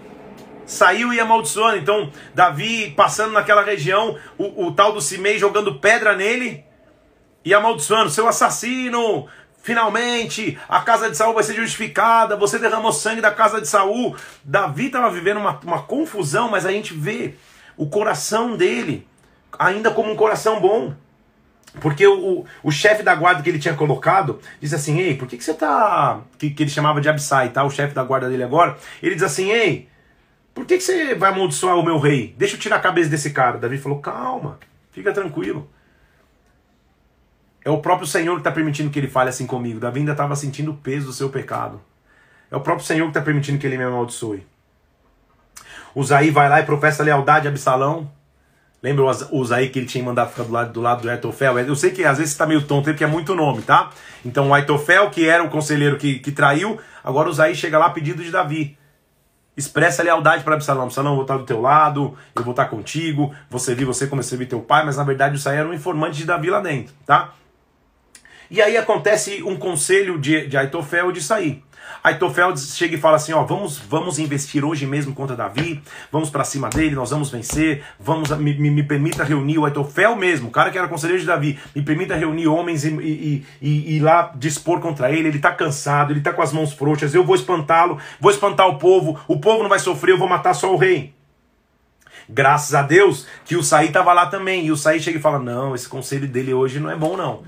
[0.66, 1.78] Saiu e amaldiçoando.
[1.78, 6.66] Então, Davi passando naquela região, o, o tal do Simei jogando pedra nele
[7.46, 9.28] e amaldiçoando, seu assassino,
[9.63, 12.36] Finalmente, a casa de Saul vai ser justificada.
[12.36, 14.13] Você derramou sangue da casa de Saul.
[14.44, 17.36] Davi estava vivendo uma, uma confusão, mas a gente vê
[17.78, 19.08] o coração dele
[19.58, 20.94] ainda como um coração bom.
[21.82, 25.38] Porque o, o, chefe da guarda que ele tinha colocado diz assim: Ei, por que,
[25.38, 26.22] que você tá.
[26.38, 27.64] Que, que ele chamava de Absai, tá?
[27.64, 28.78] O chefe da guarda dele agora.
[29.02, 29.90] Ele diz assim: Ei,
[30.54, 32.36] por que, que você vai amaldiçoar o meu rei?
[32.38, 33.58] Deixa eu tirar a cabeça desse cara.
[33.58, 34.60] Davi falou: Calma,
[34.92, 35.70] fica tranquilo.
[37.66, 39.80] É o próprio Senhor que está permitindo que ele fale assim comigo.
[39.80, 41.82] Davi ainda estava sentindo o peso do seu pecado.
[42.52, 44.46] É o próprio Senhor que está permitindo que ele me amaldiçoe.
[45.96, 48.12] Usaí vai lá e professa lealdade a Absalão.
[48.84, 51.58] Lembra o Usaí que ele tinha mandado ficar do lado do, lado do Aitofel?
[51.60, 53.91] Eu sei que às vezes está meio tonto, porque é muito nome, tá?
[54.26, 57.89] Então o Aitofel, que era o conselheiro que, que traiu, agora o Usaí chega lá
[57.89, 58.78] pedido de Davi.
[59.56, 60.84] Expressa lealdade para Absalão.
[60.84, 64.22] Absalão, eu vou estar do teu lado, eu vou estar contigo, você viu você como
[64.22, 66.60] você viu teu pai, mas na verdade o Usaí era um informante de Davi lá
[66.60, 67.34] dentro, tá?
[68.52, 71.63] E aí acontece um conselho de, de Aitofel de sair.
[72.04, 76.44] Aitofel chega e fala assim: ó, vamos, vamos investir hoje mesmo contra Davi, vamos para
[76.44, 80.52] cima dele, nós vamos vencer, vamos me, me, me, permita reunir o Aitofel mesmo, o
[80.52, 84.34] cara que era conselheiro de Davi, me permita reunir homens e, e, e, e lá
[84.36, 85.30] dispor contra ele.
[85.30, 88.78] Ele tá cansado, ele tá com as mãos frouxas, eu vou espantá-lo, vou espantar o
[88.78, 91.13] povo, o povo não vai sofrer, eu vou matar só o rei.
[92.28, 94.66] Graças a Deus que o Saí tava lá também.
[94.66, 97.44] E o Saí chega e fala: Não, esse conselho dele hoje não é bom, não.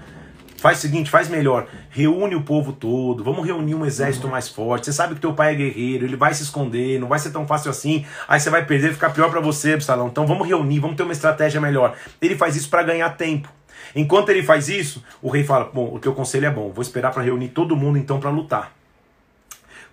[0.66, 1.68] Faz o seguinte, faz melhor.
[1.92, 3.24] Reúne o povo todo.
[3.24, 4.86] Vamos reunir um exército mais forte.
[4.86, 7.46] Você sabe que teu pai é guerreiro, ele vai se esconder, não vai ser tão
[7.46, 8.04] fácil assim.
[8.28, 10.08] Aí você vai perder, ficar pior para você, Absalão.
[10.08, 11.96] Então vamos reunir, vamos ter uma estratégia melhor.
[12.20, 13.48] Ele faz isso para ganhar tempo.
[13.96, 16.72] Enquanto ele faz isso, o rei fala: "Bom, o teu conselho é bom.
[16.72, 18.72] Vou esperar para reunir todo mundo então para lutar."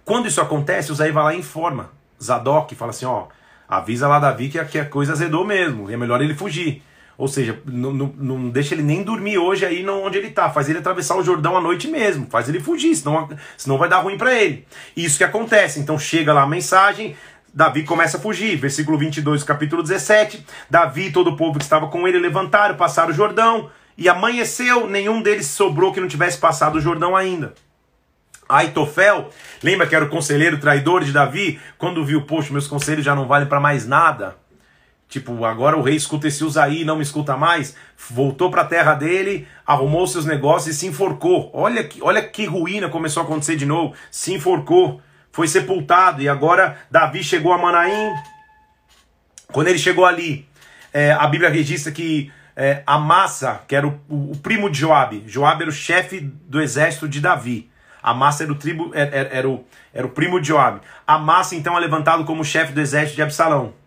[0.06, 3.26] Quando isso acontece, o Zé vai lá e informa Zadok, fala assim: "Ó,
[3.68, 6.82] avisa lá Davi que a, que a coisa azedou mesmo, é melhor ele fugir."
[7.18, 10.50] Ou seja, não, não, não, deixa ele nem dormir hoje aí onde ele está.
[10.50, 12.26] Faz ele atravessar o Jordão à noite mesmo.
[12.30, 14.66] Faz ele fugir, senão, senão vai dar ruim para ele.
[14.96, 15.78] Isso que acontece.
[15.78, 17.14] Então chega lá a mensagem,
[17.52, 18.56] Davi começa a fugir.
[18.56, 20.44] Versículo 22 capítulo 17.
[20.70, 23.70] Davi e todo o povo que estava com ele levantaram, passaram o Jordão.
[23.96, 27.52] E amanheceu, nenhum deles sobrou que não tivesse passado o Jordão ainda.
[28.48, 29.30] Aitofel,
[29.62, 31.60] lembra que era o conselheiro traidor de Davi?
[31.78, 34.41] Quando viu, poxa, meus conselhos já não valem para mais nada
[35.12, 37.76] Tipo, agora o rei escuta esse Usaí e não me escuta mais.
[38.08, 41.50] Voltou para a terra dele, arrumou seus negócios e se enforcou.
[41.52, 43.94] Olha que, olha que ruína começou a acontecer de novo.
[44.10, 46.22] Se enforcou, foi sepultado.
[46.22, 48.10] E agora Davi chegou a Manaim.
[49.52, 50.48] Quando ele chegou ali,
[50.94, 55.24] é, a Bíblia registra que é, Amassa, que era o, o, o, primo de Joabe,
[55.26, 57.70] Joabe era o chefe do exército de Davi.
[58.02, 60.80] Amassa era o, tribo, era, era, era, o, era o primo de Joabe.
[61.06, 63.81] Amassa então é levantado como chefe do exército de Absalão.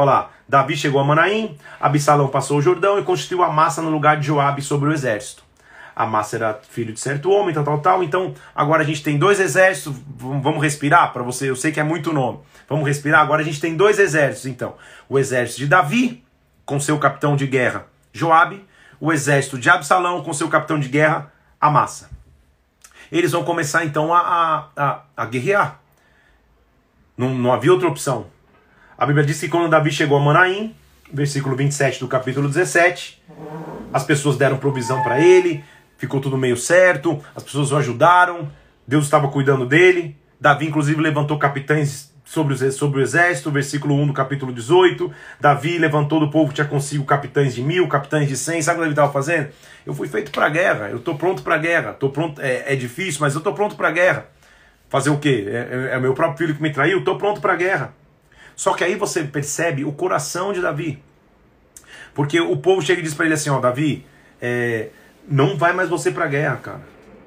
[0.00, 3.90] Olha lá, Davi chegou a Manaim, Absalão passou o Jordão e constituiu a massa no
[3.90, 5.42] lugar de Joabe sobre o exército.
[5.94, 8.02] A massa era filho de certo homem, tal, tal, tal.
[8.02, 9.94] Então, agora a gente tem dois exércitos.
[10.16, 11.50] Vamos respirar para você.
[11.50, 12.38] Eu sei que é muito nome.
[12.66, 13.20] Vamos respirar.
[13.20, 14.74] Agora a gente tem dois exércitos, então.
[15.06, 16.24] O exército de Davi,
[16.64, 18.64] com seu capitão de guerra, Joabe.
[18.98, 22.08] O exército de Absalão, com seu capitão de guerra, Amassa.
[23.12, 24.20] Eles vão começar, então, a,
[24.74, 25.78] a, a, a guerrear.
[27.18, 28.39] Não, não havia outra opção.
[29.00, 30.76] A Bíblia diz que quando Davi chegou a Manaim,
[31.10, 33.22] versículo 27 do capítulo 17,
[33.90, 35.64] as pessoas deram provisão para ele,
[35.96, 38.52] ficou tudo meio certo, as pessoas o ajudaram,
[38.86, 40.18] Deus estava cuidando dele.
[40.38, 45.10] Davi, inclusive, levantou capitães sobre o, sobre o exército, versículo 1 do capítulo 18.
[45.40, 48.60] Davi levantou do povo tinha consigo capitães de mil, capitães de cem.
[48.60, 49.48] Sabe o que Davi estava fazendo?
[49.86, 51.94] Eu fui feito para a guerra, eu estou pronto para a guerra.
[51.94, 54.26] Tô pronto, é, é difícil, mas eu estou pronto para a guerra.
[54.90, 55.46] Fazer o quê?
[55.48, 56.98] É, é, é meu próprio filho que me traiu?
[56.98, 57.94] Estou pronto para a guerra.
[58.60, 61.02] Só que aí você percebe o coração de Davi.
[62.12, 64.04] Porque o povo chega e diz para ele assim: Ó, Davi,
[64.38, 64.90] é,
[65.26, 66.82] não vai mais você para a guerra, cara.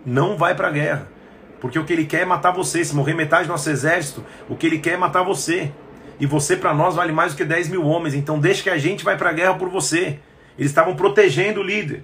[0.06, 1.08] Não vai para a guerra.
[1.60, 2.86] Porque o que ele quer é matar você.
[2.86, 5.72] Se morrer metade do nosso exército, o que ele quer é matar você.
[6.19, 8.13] E você para nós vale mais do que 10 mil homens.
[8.13, 10.19] Então deixa que a gente vai para a guerra por você.
[10.56, 12.04] Eles estavam protegendo o líder.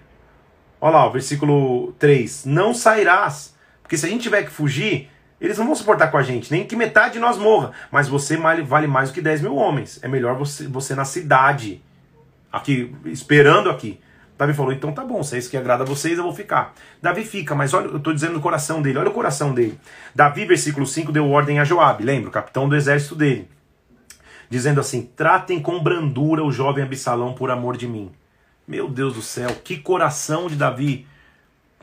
[0.82, 2.46] Olha lá, o versículo 3.
[2.46, 3.54] Não sairás.
[3.84, 5.08] Porque se a gente tiver que fugir,
[5.40, 7.72] eles não vão suportar com a gente, nem que metade de nós morra.
[7.92, 10.00] Mas você vale mais do que 10 mil homens.
[10.02, 11.82] É melhor você, você na cidade,
[12.52, 14.00] aqui, esperando aqui.
[14.38, 16.74] Davi falou, então tá bom, se é isso que agrada a vocês, eu vou ficar.
[17.02, 19.78] Davi fica, mas olha, eu estou dizendo no coração dele, olha o coração dele.
[20.16, 23.50] Davi, versículo 5, deu ordem a Joabe, lembra, o capitão do exército dele.
[24.50, 28.12] Dizendo assim, tratem com brandura o jovem Absalão por amor de mim.
[28.66, 31.06] Meu Deus do céu, que coração de Davi!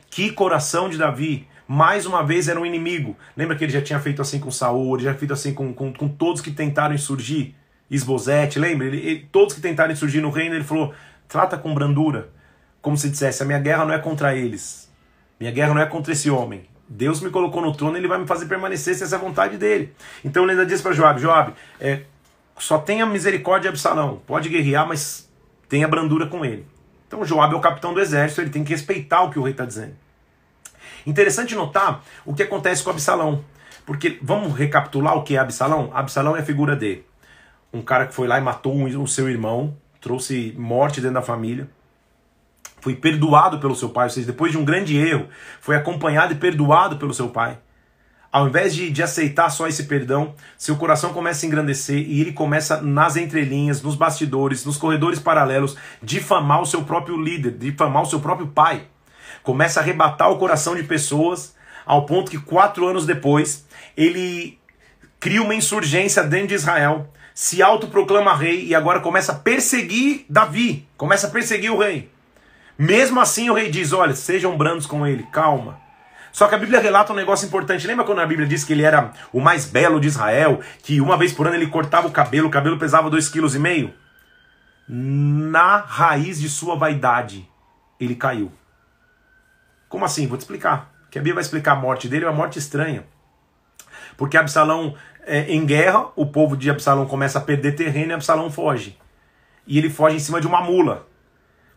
[0.09, 1.47] Que coração de Davi!
[1.67, 3.17] Mais uma vez era um inimigo.
[3.35, 5.91] Lembra que ele já tinha feito assim com Saul, ele já feito assim com, com,
[5.91, 7.53] com todos que tentaram insurgir?
[7.91, 8.87] Esbozete, lembra?
[8.87, 10.93] Ele, ele, todos que tentaram insurgir no reino, ele falou:
[11.27, 12.29] trata com brandura.
[12.81, 14.89] Como se dissesse: a minha guerra não é contra eles.
[15.39, 16.65] Minha guerra não é contra esse homem.
[16.89, 19.57] Deus me colocou no trono, ele vai me fazer permanecer se essa é a vontade
[19.57, 19.93] dele.
[20.23, 22.03] Então ele ainda diz para Joab: Joab, é,
[22.57, 24.21] só tenha misericórdia de Absalão.
[24.25, 25.29] Pode guerrear, mas
[25.67, 26.65] tenha brandura com ele.
[27.07, 29.51] Então Joab é o capitão do exército, ele tem que respeitar o que o rei
[29.51, 29.95] está dizendo.
[31.07, 33.41] Interessante notar o que acontece com Absalão.
[33.85, 35.89] Porque vamos recapitular o que é Absalão?
[35.93, 37.01] Absalão é a figura de
[37.71, 41.69] um cara que foi lá e matou o seu irmão, trouxe morte dentro da família,
[42.81, 45.27] foi perdoado pelo seu pai, ou seja, depois de um grande erro,
[45.61, 47.57] foi acompanhado e perdoado pelo seu pai.
[48.29, 52.33] Ao invés de, de aceitar só esse perdão, seu coração começa a engrandecer e ele
[52.33, 58.05] começa nas entrelinhas, nos bastidores, nos corredores paralelos, difamar o seu próprio líder, difamar o
[58.05, 58.87] seu próprio pai
[59.47, 61.55] começa a arrebatar o coração de pessoas,
[61.85, 64.59] ao ponto que quatro anos depois ele
[65.21, 70.85] cria uma insurgência dentro de Israel, se autoproclama rei e agora começa a perseguir Davi,
[70.97, 72.11] começa a perseguir o rei.
[72.77, 75.79] Mesmo assim, o rei diz: Olha, sejam brandos com ele, calma.
[76.33, 77.87] Só que a Bíblia relata um negócio importante.
[77.87, 80.59] Lembra quando a Bíblia diz que ele era o mais belo de Israel?
[80.83, 83.93] Que uma vez por ano ele cortava o cabelo, o cabelo pesava 2,5 kg?
[84.89, 87.49] Na raiz de sua vaidade,
[87.97, 88.51] ele caiu.
[89.89, 90.27] Como assim?
[90.27, 90.93] Vou te explicar.
[91.09, 93.05] Que a Bíblia vai explicar a morte dele, é uma morte estranha.
[94.17, 94.95] Porque Absalão,
[95.25, 98.97] é, em guerra, o povo de Absalão começa a perder terreno e Absalão foge.
[99.65, 101.07] E ele foge em cima de uma mula.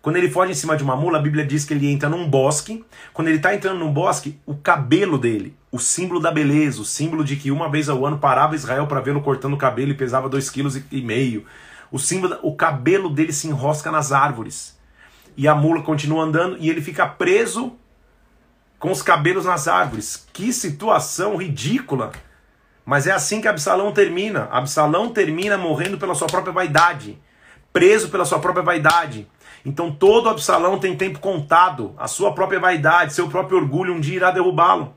[0.02, 2.28] Quando ele foge em cima de uma mula, a Bíblia diz que ele entra num
[2.28, 2.84] bosque.
[3.12, 7.22] Quando ele está entrando num bosque, o cabelo dele, o símbolo da beleza, o símbolo
[7.22, 10.28] de que uma vez ao ano parava Israel para vê-lo cortando o cabelo e pesava
[10.28, 11.44] dois quilos e meio.
[11.92, 14.78] O símbolo, o cabelo dele se enrosca nas árvores.
[15.36, 17.76] E a mula continua andando e ele fica preso
[18.80, 20.26] com os cabelos nas árvores.
[20.32, 22.10] Que situação ridícula!
[22.84, 24.48] Mas é assim que Absalão termina.
[24.50, 27.16] Absalão termina morrendo pela sua própria vaidade,
[27.72, 29.28] preso pela sua própria vaidade.
[29.64, 31.94] Então todo Absalão tem tempo contado.
[31.98, 34.96] A sua própria vaidade, seu próprio orgulho um dia irá derrubá-lo.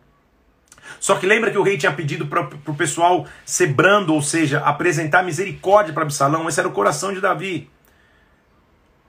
[0.99, 4.59] Só que lembra que o rei tinha pedido para o pessoal ser brando, ou seja,
[4.61, 6.47] apresentar misericórdia para Absalão.
[6.47, 7.69] Esse era o coração de Davi.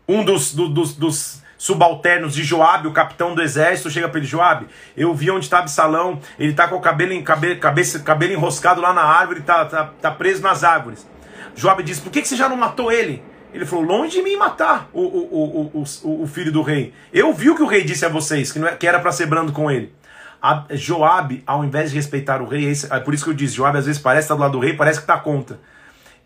[0.07, 4.27] Um dos, do, dos, dos subalternos de Joabe, o capitão do exército, chega para ele,
[4.27, 8.81] Joabe, eu vi onde está Absalão, ele está com o cabelo, cabe, cabeça, cabelo enroscado
[8.81, 11.07] lá na árvore, está tá, tá preso nas árvores.
[11.55, 13.23] Joabe diz, por que, que você já não matou ele?
[13.53, 16.93] Ele falou, longe de mim matar o, o, o, o, o filho do rei.
[17.13, 19.13] Eu vi o que o rei disse a vocês, que, não é, que era para
[19.13, 19.95] ser brando com ele.
[20.43, 23.55] A, Joabe, ao invés de respeitar o rei, é, é por isso que eu disse,
[23.55, 25.59] Joabe às vezes parece estar do lado do rei, parece que está contra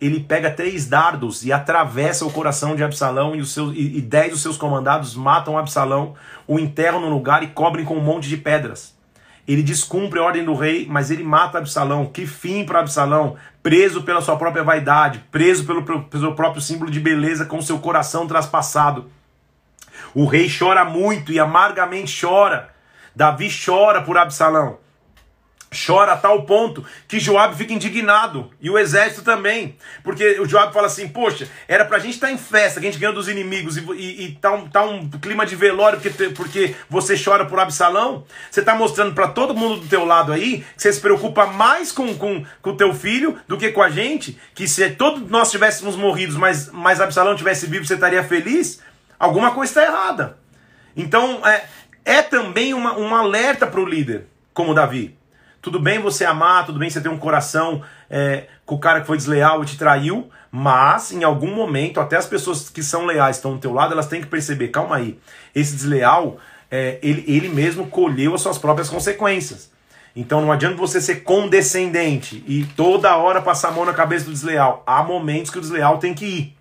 [0.00, 4.00] ele pega três dardos e atravessa o coração de Absalão e, os seus, e, e
[4.00, 6.14] dez dos seus comandados matam Absalão,
[6.46, 8.96] o enterram no lugar e cobrem com um monte de pedras.
[9.46, 12.04] Ele descumpre a ordem do rei, mas ele mata Absalão.
[12.04, 16.90] Que fim para Absalão, preso pela sua própria vaidade, preso pelo, pelo seu próprio símbolo
[16.90, 19.11] de beleza, com seu coração traspassado.
[20.14, 22.68] O rei chora muito e amargamente chora.
[23.16, 24.78] Davi chora por Absalão.
[25.70, 30.72] Chora a tal ponto que Joab fica indignado e o exército também, porque o Joab
[30.72, 33.28] fala assim: Poxa, era pra gente estar tá em festa, que a gente ganhou dos
[33.28, 37.44] inimigos e, e, e tá, um, tá um clima de velório porque, porque você chora
[37.44, 38.24] por Absalão.
[38.50, 41.92] Você tá mostrando para todo mundo do teu lado aí que você se preocupa mais
[41.92, 44.38] com o com, com teu filho do que com a gente.
[44.54, 48.81] Que se todos nós tivéssemos morridos, mas, mas Absalão tivesse vivo, você estaria feliz.
[49.18, 50.38] Alguma coisa está errada.
[50.96, 51.66] Então é,
[52.07, 55.17] é também uma, um alerta para o líder, como Davi.
[55.61, 59.07] Tudo bem você amar, tudo bem você ter um coração é, com o cara que
[59.07, 63.37] foi desleal e te traiu, mas em algum momento, até as pessoas que são leais
[63.37, 65.18] estão do teu lado, elas têm que perceber, calma aí,
[65.55, 66.38] esse desleal,
[66.71, 69.71] é, ele, ele mesmo colheu as suas próprias consequências.
[70.14, 74.33] Então não adianta você ser condescendente e toda hora passar a mão na cabeça do
[74.33, 74.83] desleal.
[74.87, 76.57] Há momentos que o desleal tem que ir.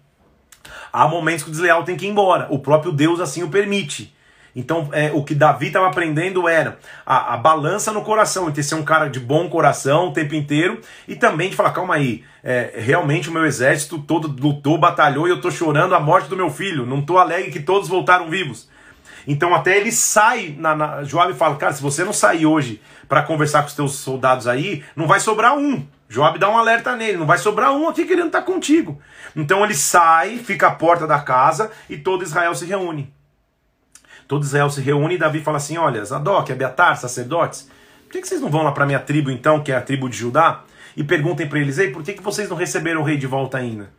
[0.91, 2.47] Há momentos que o desleal tem que ir embora.
[2.51, 4.13] O próprio Deus assim o permite.
[4.59, 8.73] Então, é, o que Davi estava aprendendo era a, a, balança no coração, de ser
[8.73, 12.73] um cara de bom coração o tempo inteiro, e também de falar, calma aí, é,
[12.75, 16.49] realmente o meu exército todo lutou, batalhou, e eu estou chorando a morte do meu
[16.49, 18.67] filho, não estou alegre que todos voltaram vivos.
[19.27, 23.21] Então até ele sai, na, na, Joab fala, cara, se você não sair hoje para
[23.21, 25.85] conversar com os teus soldados aí, não vai sobrar um.
[26.09, 28.99] Joab dá um alerta nele, não vai sobrar um aqui querendo estar tá contigo.
[29.35, 33.15] Então ele sai, fica à porta da casa e todo Israel se reúne.
[34.27, 37.69] Todo Israel se reúne e Davi fala assim: Olha, Zadok, Abiatar, sacerdotes,
[38.03, 40.17] por que, vocês não vão lá para minha tribo então, que é a tribo de
[40.17, 40.63] Judá,
[40.95, 43.57] e perguntem para eles: Ei, por que, que vocês não receberam o rei de volta
[43.57, 43.89] ainda?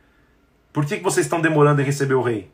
[0.73, 2.51] Por que, que vocês estão demorando em receber o rei?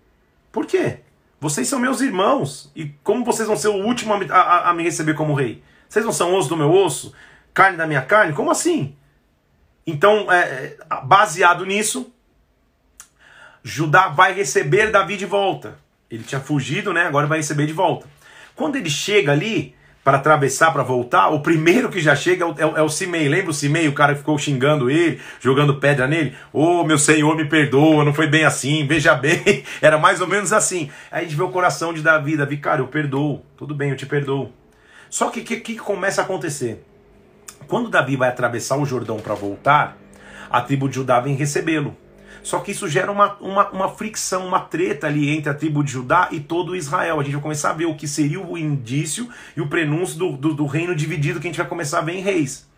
[0.52, 1.00] Por quê?
[1.40, 2.70] Vocês são meus irmãos.
[2.74, 5.62] E como vocês vão ser o último a, a, a me receber como rei?
[5.88, 7.12] Vocês não são osso do meu osso?
[7.52, 8.32] Carne da minha carne?
[8.32, 8.96] Como assim?
[9.86, 12.12] Então, é, é baseado nisso,
[13.62, 15.78] Judá vai receber Davi de volta.
[16.10, 17.06] Ele tinha fugido, né?
[17.06, 18.06] Agora vai receber de volta.
[18.54, 22.76] Quando ele chega ali para atravessar, para voltar, o primeiro que já chega é o,
[22.76, 23.26] é, é o Simei.
[23.26, 23.88] Lembra o Simei?
[23.88, 26.36] O cara que ficou xingando ele, jogando pedra nele.
[26.52, 29.64] Ô, oh, meu senhor, me perdoa, não foi bem assim, veja bem.
[29.80, 30.90] Era mais ou menos assim.
[31.10, 32.36] Aí a gente vê o coração de Davi.
[32.36, 33.42] Davi, cara, eu perdoo.
[33.56, 34.52] Tudo bem, eu te perdoo.
[35.08, 36.84] Só que o que, que começa a acontecer?
[37.66, 39.96] Quando Davi vai atravessar o Jordão para voltar,
[40.50, 41.96] a tribo de Judá vem recebê-lo.
[42.44, 45.90] Só que isso gera uma, uma, uma fricção, uma treta ali entre a tribo de
[45.90, 47.18] Judá e todo Israel.
[47.18, 50.32] A gente vai começar a ver o que seria o indício e o prenúncio do,
[50.36, 52.68] do, do reino dividido que a gente vai começar a ver em Reis.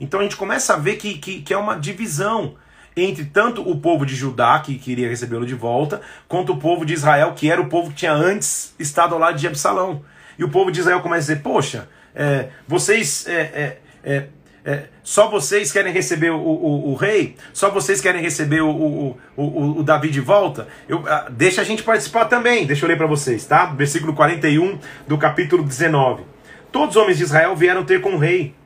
[0.00, 2.56] Então a gente começa a ver que, que, que é uma divisão
[2.96, 6.94] entre tanto o povo de Judá, que queria recebê-lo de volta, quanto o povo de
[6.94, 10.02] Israel, que era o povo que tinha antes estado ao lado de Absalão.
[10.38, 14.28] E o povo de Israel começa a dizer: Poxa, é, vocês é, é,
[14.66, 17.36] é só vocês querem receber o, o, o, rei?
[17.52, 20.66] Só vocês querem receber o, o, Davi de volta?
[20.88, 22.66] Eu, uh, deixa a gente participar também.
[22.66, 23.66] Deixa eu ler para vocês, tá?
[23.66, 24.76] Versículo 41
[25.06, 26.24] do capítulo 19.
[26.72, 28.56] Todos os homens de Israel vieram ter com o rei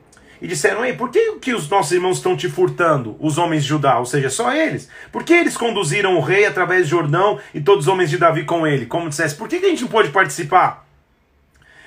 [0.41, 3.69] e disseram: Ei, por que, que os nossos irmãos estão te furtando, os homens de
[3.69, 3.99] Judá?
[3.99, 4.89] Ou seja, só eles.
[5.11, 8.43] Por que eles conduziram o rei através de Jordão e todos os homens de Davi
[8.43, 8.87] com ele?
[8.87, 10.90] Como dissesse, por que, que a gente não pôde participar?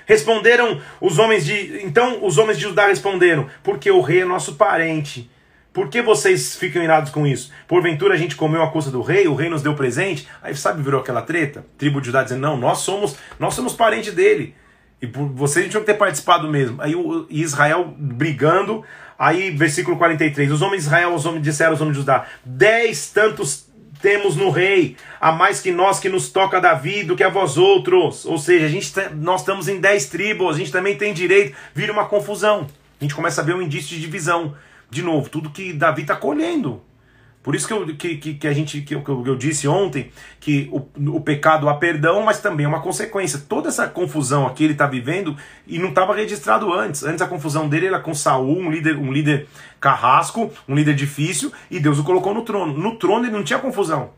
[0.06, 1.82] Responderam os homens de.
[1.84, 5.30] Então os homens de Judá responderam: Porque o rei é nosso parente.
[5.72, 7.50] Por que vocês ficam irados com isso?
[7.66, 10.28] Porventura a gente comeu a custa do rei, o rei nos deu presente.
[10.40, 11.66] Aí sabe, virou aquela treta?
[11.76, 14.54] Tribo de Judá dizendo: Não, nós somos, nós somos parente dele.
[15.02, 16.80] E por vocês tinham que ter participado mesmo.
[16.80, 18.84] Aí o Israel brigando.
[19.18, 20.50] Aí, versículo 43.
[20.50, 23.63] Os homens de Israel, os homens disseram aos homens de Judá: Dez tantos
[24.04, 27.56] temos no rei, a mais que nós que nos toca Davi do que a vós
[27.56, 28.26] outros.
[28.26, 31.56] Ou seja, a gente, tá, nós estamos em dez tribos, a gente também tem direito.
[31.74, 32.66] Vira uma confusão.
[33.00, 34.54] A gente começa a ver um indício de divisão.
[34.90, 36.82] De novo, tudo que Davi está colhendo.
[37.44, 40.10] Por isso que, eu, que, que, que a gente que eu, que eu disse ontem
[40.40, 43.38] que o, o pecado há perdão, mas também é uma consequência.
[43.46, 47.02] Toda essa confusão aqui ele está vivendo e não estava registrado antes.
[47.02, 49.46] Antes a confusão dele era com Saul, um líder, um líder
[49.78, 52.72] carrasco, um líder difícil, e Deus o colocou no trono.
[52.78, 54.12] No trono ele não tinha confusão.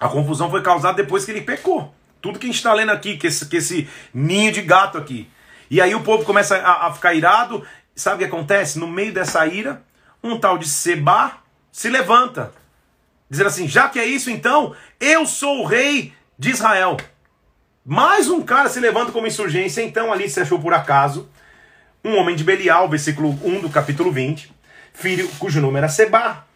[0.00, 1.94] A confusão foi causada depois que ele pecou.
[2.20, 5.30] Tudo que a gente está lendo aqui, que esse, que esse ninho de gato aqui.
[5.70, 7.62] E aí o povo começa a, a ficar irado.
[7.94, 8.76] Sabe o que acontece?
[8.76, 9.84] No meio dessa ira,
[10.20, 11.45] um tal de Seba
[11.76, 12.52] se levanta,
[13.28, 16.96] dizendo assim: já que é isso, então eu sou o rei de Israel.
[17.84, 21.28] Mais um cara se levanta como insurgência, então ali se achou por acaso
[22.02, 24.50] um homem de Belial, versículo 1 do capítulo 20,
[24.94, 26.46] filho cujo nome era Seba,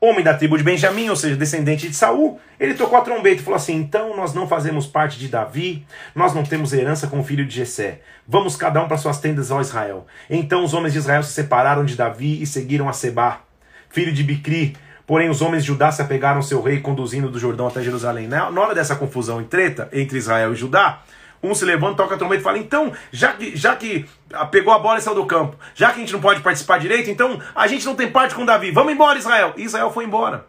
[0.00, 2.40] homem da tribo de Benjamim, ou seja, descendente de Saul.
[2.58, 6.34] Ele tocou a trombeta e falou assim: Então nós não fazemos parte de Davi, nós
[6.34, 8.00] não temos herança com o filho de Jessé.
[8.26, 10.08] Vamos cada um para suas tendas, ó Israel.
[10.28, 13.45] Então os homens de Israel se separaram de Davi e seguiram a Seba
[13.88, 14.76] filho de Bicri.
[15.06, 18.26] Porém, os homens de Judá se apegaram ao seu rei, conduzindo do Jordão até Jerusalém.
[18.26, 21.02] Na hora dessa confusão e treta entre Israel e Judá,
[21.42, 24.04] um se levanta, toca a trombeta e fala: então, já que, já que
[24.50, 27.10] pegou a bola e saiu do campo, já que a gente não pode participar direito,
[27.10, 28.70] então a gente não tem parte com Davi.
[28.70, 29.54] Vamos embora, Israel.
[29.56, 30.46] E Israel foi embora.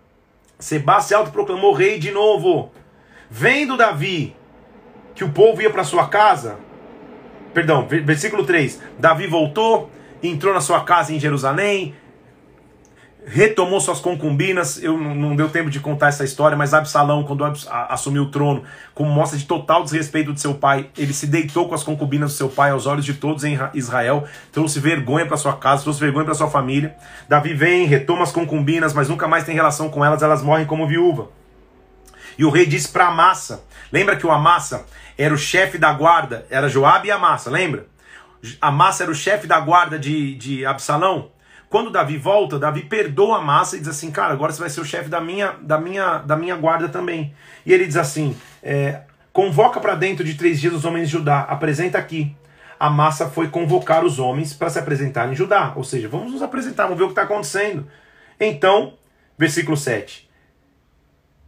[0.57, 2.71] Seba se autoproclamou rei de novo.
[3.29, 4.35] Vendo Davi
[5.13, 6.57] que o povo ia para sua casa,
[7.53, 9.91] perdão, versículo 3: Davi voltou,
[10.23, 11.93] entrou na sua casa em Jerusalém,
[13.27, 14.81] retomou suas concubinas.
[14.81, 17.43] Eu não, deu tempo de contar essa história, mas Absalão, quando
[17.89, 18.63] assumiu o trono,
[18.93, 22.37] como mostra de total desrespeito de seu pai, ele se deitou com as concubinas do
[22.37, 26.25] seu pai aos olhos de todos em Israel, trouxe vergonha para sua casa, trouxe vergonha
[26.25, 26.95] para sua família.
[27.27, 30.87] Davi vem, retoma as concubinas, mas nunca mais tem relação com elas, elas morrem como
[30.87, 31.29] viúva.
[32.37, 34.85] E o rei disse para Amassa, lembra que o Amassa
[35.17, 37.87] era o chefe da guarda, era Joabe e Amassa, lembra?
[38.61, 41.31] Amassa era o chefe da guarda de, de Absalão.
[41.69, 44.79] Quando Davi volta, Davi perdoa a massa e diz assim, cara, agora você vai ser
[44.79, 47.35] o chefe da minha, da, minha, da minha guarda também.
[47.65, 49.01] E ele diz assim, é,
[49.33, 52.35] convoca para dentro de três dias os homens de Judá, apresenta aqui.
[52.79, 55.73] A massa foi convocar os homens para se apresentar em Judá.
[55.75, 57.87] Ou seja, vamos nos apresentar, vamos ver o que está acontecendo.
[58.39, 58.93] Então,
[59.37, 60.29] versículo 7.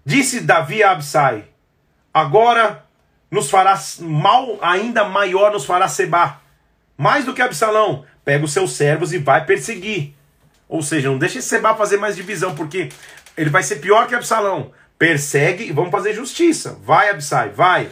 [0.04, 1.46] Disse Davi a Absai,
[2.14, 2.84] agora
[3.30, 6.42] nos fará mal ainda maior nos fará Seba,
[6.98, 10.14] mais do que Absalão, pega os seus servos e vai perseguir.
[10.68, 12.90] Ou seja, não deixa Seba fazer mais divisão, porque
[13.36, 14.72] ele vai ser pior que Absalão.
[15.00, 16.78] Persegue e vamos fazer justiça.
[16.84, 17.90] Vai, Absai, vai.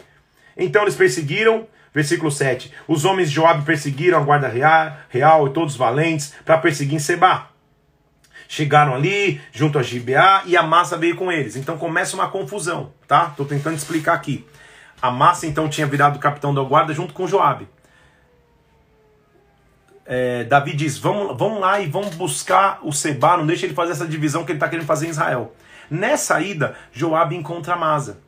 [0.56, 2.72] Então eles perseguiram, versículo 7.
[2.88, 7.00] Os homens de Joabe perseguiram a guarda real, real e todos os valentes para perseguir
[7.00, 7.50] Seba.
[8.48, 11.56] Chegaram ali, junto a Gibeá, e a massa veio com eles.
[11.56, 13.30] Então começa uma confusão, tá?
[13.32, 14.46] Estou tentando explicar aqui.
[15.02, 17.68] Amassa então tinha virado capitão da guarda junto com Joabe.
[20.08, 23.92] É, Davi diz: vamos, vamos lá e vamos buscar o Seba, não deixa ele fazer
[23.92, 25.54] essa divisão que ele está querendo fazer em Israel.
[25.92, 28.20] Nessa ida, Joabe encontra Amasa.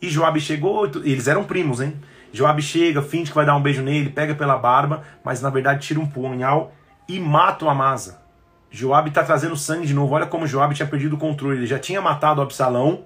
[0.00, 1.94] E Joabe chegou, eles eram primos, hein?
[2.32, 5.86] Joabe chega, finge que vai dar um beijo nele, pega pela barba, mas na verdade
[5.86, 6.74] tira um punhal
[7.06, 8.20] e mata o Amasa.
[8.68, 10.14] Joabe está trazendo sangue de novo.
[10.14, 11.58] Olha como Joabe tinha perdido o controle.
[11.58, 13.04] Ele já tinha matado Absalão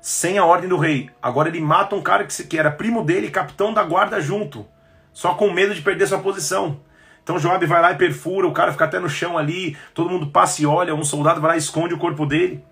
[0.00, 1.08] sem a ordem do rei.
[1.22, 4.66] Agora ele mata um cara que, que era primo dele, capitão da guarda junto,
[5.12, 6.80] só com medo de perder sua posição.
[7.28, 10.28] Então Joabe vai lá e perfura, o cara fica até no chão ali, todo mundo
[10.28, 12.64] passa e olha, um soldado vai lá e esconde o corpo dele.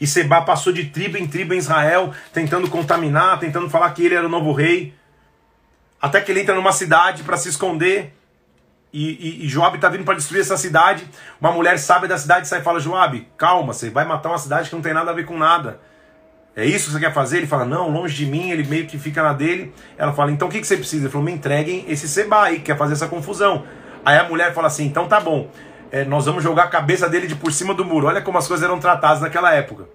[0.00, 4.14] E Seba passou de tribo em tribo em Israel, tentando contaminar, tentando falar que ele
[4.14, 4.94] era o novo rei.
[6.00, 8.14] Até que ele entra numa cidade para se esconder.
[8.92, 11.04] E, e, e Joabe está vindo para destruir essa cidade.
[11.40, 14.68] Uma mulher sábia da cidade sai e fala: Joabe, calma, você vai matar uma cidade
[14.68, 15.80] que não tem nada a ver com nada.
[16.54, 17.38] É isso que você quer fazer?
[17.38, 19.72] Ele fala, não, longe de mim, ele meio que fica na dele.
[19.96, 21.04] Ela fala, então o que, você precisa?
[21.04, 23.64] Ele falou, me entreguem esse Seba aí, que quer fazer essa confusão.
[24.04, 25.50] Aí a mulher fala assim, então tá bom,
[25.90, 28.06] é, nós vamos jogar a cabeça dele de por cima do muro.
[28.06, 29.86] Olha como as coisas eram tratadas naquela época.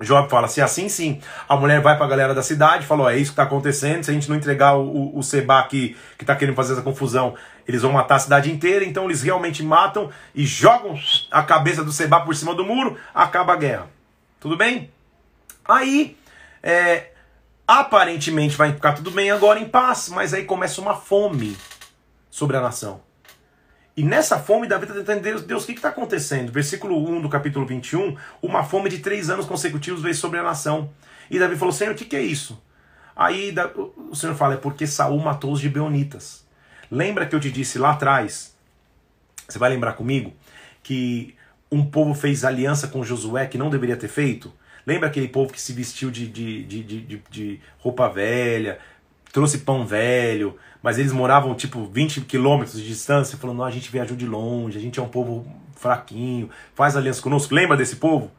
[0.00, 3.16] Job fala, se assim sim, a mulher vai para a galera da cidade, falou, é
[3.16, 6.24] isso que está acontecendo, se a gente não entregar o, o, o Seba aqui, que
[6.24, 7.34] está querendo fazer essa confusão,
[7.66, 10.98] eles vão matar a cidade inteira, então eles realmente matam e jogam
[11.30, 13.86] a cabeça do Seba por cima do muro, acaba a guerra.
[14.40, 14.90] Tudo bem?
[15.66, 16.16] Aí,
[16.62, 17.10] é,
[17.66, 21.56] aparentemente vai ficar tudo bem agora em paz, mas aí começa uma fome
[22.30, 23.00] sobre a nação.
[23.96, 26.50] E nessa fome, Davi está tentando Deus, Deus, o que está acontecendo?
[26.50, 30.90] Versículo 1 do capítulo 21, uma fome de três anos consecutivos veio sobre a nação.
[31.30, 32.60] E Davi falou, Senhor, o que, que é isso?
[33.14, 33.54] Aí
[34.10, 36.44] o Senhor fala, é porque Saul matou os gibeonitas.
[36.90, 38.56] Lembra que eu te disse lá atrás,
[39.48, 40.34] você vai lembrar comigo,
[40.82, 41.36] que
[41.70, 44.52] um povo fez aliança com Josué que não deveria ter feito?
[44.86, 48.78] Lembra aquele povo que se vestiu de, de, de, de, de roupa velha,
[49.32, 53.90] trouxe pão velho, mas eles moravam tipo 20 quilômetros de distância, falando, não, a gente
[53.90, 57.54] viajou de longe, a gente é um povo fraquinho, faz aliança conosco.
[57.54, 58.30] Lembra desse povo?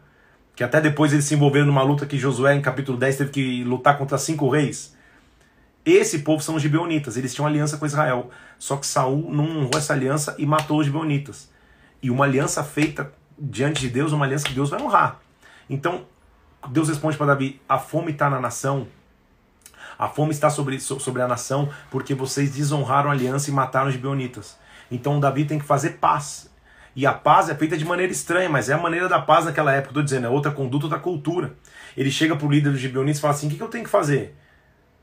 [0.55, 3.63] Que até depois eles se envolveram numa luta que Josué, em capítulo 10, teve que
[3.63, 4.95] lutar contra cinco reis.
[5.85, 8.29] Esse povo são os gibeonitas, eles tinham aliança com Israel.
[8.57, 11.51] Só que Saul não honrou essa aliança e matou os gibeonitas.
[12.01, 15.19] E uma aliança feita diante de Deus, uma aliança que Deus vai honrar.
[15.69, 16.05] Então,
[16.69, 18.87] Deus responde para Davi: a fome está na nação.
[19.97, 23.93] A fome está sobre, sobre a nação porque vocês desonraram a aliança e mataram os
[23.93, 24.57] gibeonitas.
[24.91, 26.53] Então Davi tem que fazer paz.
[26.95, 29.73] E a paz é feita de maneira estranha, mas é a maneira da paz naquela
[29.73, 29.89] época.
[29.89, 31.53] Estou dizendo, é outra conduta, outra cultura.
[31.95, 33.83] Ele chega para o líder dos gibeonitas e fala assim: o que, que eu tenho
[33.83, 34.35] que fazer?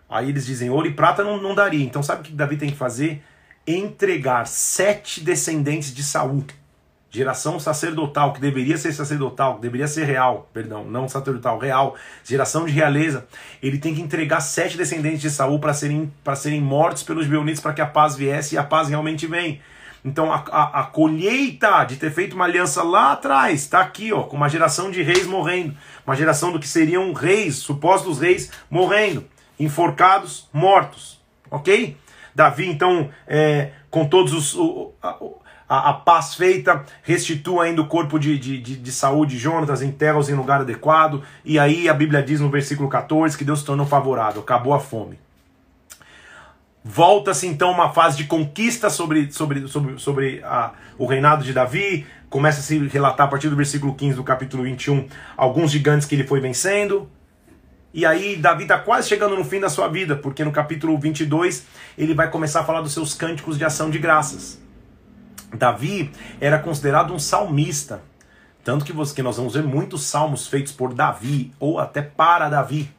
[0.09, 1.85] Aí eles dizem: ouro e prata não, não daria.
[1.85, 3.23] Então sabe o que Davi tem que fazer?
[3.67, 6.45] Entregar sete descendentes de Saul
[7.13, 11.95] geração sacerdotal, que deveria ser sacerdotal, que deveria ser real, perdão, não sacerdotal, real,
[12.25, 13.29] geração de realeza,
[13.63, 17.75] ele tem que entregar sete descendentes de Saul para serem, serem mortos pelos Beonites para
[17.75, 19.61] que a paz viesse e a paz realmente vem.
[20.03, 24.23] Então a, a, a, colheita de ter feito uma aliança lá atrás está aqui, ó,
[24.23, 29.25] com uma geração de reis morrendo, uma geração do que seriam reis, supostos reis morrendo,
[29.61, 31.95] enforcados, mortos, ok?
[32.35, 34.93] Davi então é, com todos os o,
[35.73, 39.81] a, a, paz feita, restitua ainda o corpo de, de, de, de saúde de Jonatas,
[39.81, 43.65] enterra-os em lugar adequado, e aí a Bíblia diz no versículo 14 que Deus se
[43.65, 45.19] tornou favorável, acabou a fome.
[46.85, 52.07] Volta-se então uma fase de conquista sobre, sobre, sobre, sobre a, o reinado de Davi,
[52.29, 55.09] começa a se relatar a partir do versículo 15 do capítulo 21
[55.39, 57.09] alguns gigantes que ele foi vencendo.
[57.95, 61.65] E aí Davi está quase chegando no fim da sua vida, porque no capítulo 22
[61.97, 64.61] ele vai começar a falar dos seus cânticos de ação de graças.
[65.53, 68.03] Davi era considerado um salmista.
[68.65, 72.49] Tanto que, você, que nós vamos ver muitos salmos feitos por Davi, ou até para
[72.49, 72.91] Davi.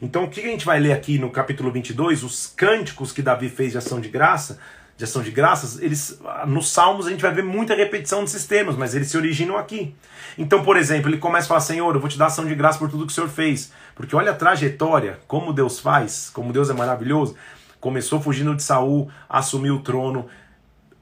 [0.00, 2.22] Então, o que a gente vai ler aqui no capítulo 22?
[2.22, 4.58] Os cânticos que Davi fez de ação de graça,
[4.96, 8.76] de ação de graças, eles nos salmos a gente vai ver muita repetição desses termos,
[8.76, 9.94] mas eles se originam aqui.
[10.36, 12.78] Então, por exemplo, ele começa a falar: Senhor, eu vou te dar ação de graça
[12.78, 13.72] por tudo que o Senhor fez.
[13.94, 17.34] Porque olha a trajetória, como Deus faz, como Deus é maravilhoso.
[17.80, 20.26] Começou fugindo de Saul, assumiu o trono,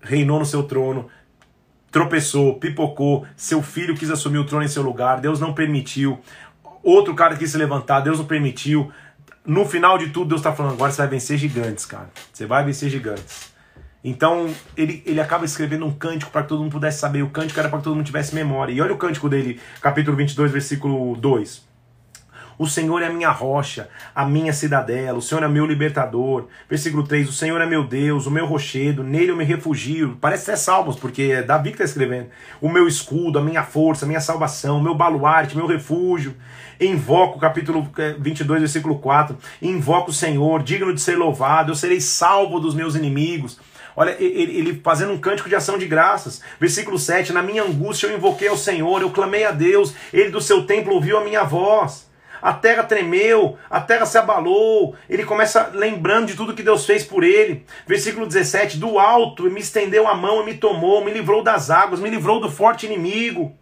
[0.00, 1.08] reinou no seu trono,
[1.90, 6.20] tropeçou, pipocou, seu filho quis assumir o trono em seu lugar, Deus não permitiu.
[6.82, 8.92] Outro cara quis se levantar, Deus não permitiu.
[9.44, 12.10] No final de tudo, Deus está falando: agora você vai vencer gigantes, cara.
[12.32, 13.52] Você vai vencer gigantes.
[14.04, 17.22] Então, ele, ele acaba escrevendo um cântico para que todo mundo pudesse saber.
[17.22, 18.72] O cântico era para que todo mundo tivesse memória.
[18.72, 21.65] E olha o cântico dele, capítulo 22, versículo 2.
[22.58, 26.46] O Senhor é a minha rocha, a minha cidadela, o Senhor é meu libertador.
[26.68, 30.16] Versículo 3: O Senhor é meu Deus, o meu rochedo, nele eu me refugio.
[30.20, 32.28] Parece até salmos, porque é Davi que está escrevendo.
[32.60, 36.34] O meu escudo, a minha força, a minha salvação, o meu baluarte, meu refúgio.
[36.80, 39.36] Invoco, capítulo 22, é, versículo 4.
[39.60, 43.58] Invoco o Senhor, digno de ser louvado, eu serei salvo dos meus inimigos.
[43.94, 46.42] Olha, ele, fazendo um cântico de ação de graças.
[46.60, 50.40] Versículo 7: Na minha angústia eu invoquei ao Senhor, eu clamei a Deus, ele do
[50.40, 52.05] seu templo ouviu a minha voz.
[52.40, 54.94] A terra tremeu, a terra se abalou.
[55.08, 57.64] Ele começa lembrando de tudo que Deus fez por ele.
[57.86, 62.00] Versículo 17: Do alto me estendeu a mão e me tomou, me livrou das águas,
[62.00, 63.56] me livrou do forte inimigo.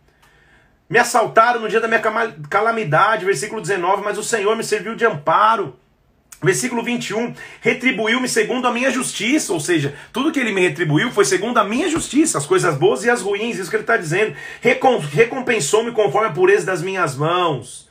[0.89, 2.03] Me assaltaram no dia da minha
[2.49, 5.77] calamidade, versículo 19, mas o Senhor me serviu de amparo.
[6.43, 11.25] Versículo 21, retribuiu-me segundo a minha justiça, ou seja, tudo que ele me retribuiu foi
[11.25, 14.37] segundo a minha justiça, as coisas boas e as ruins, isso que ele está dizendo.
[14.61, 17.84] Recompensou-me conforme a pureza das minhas mãos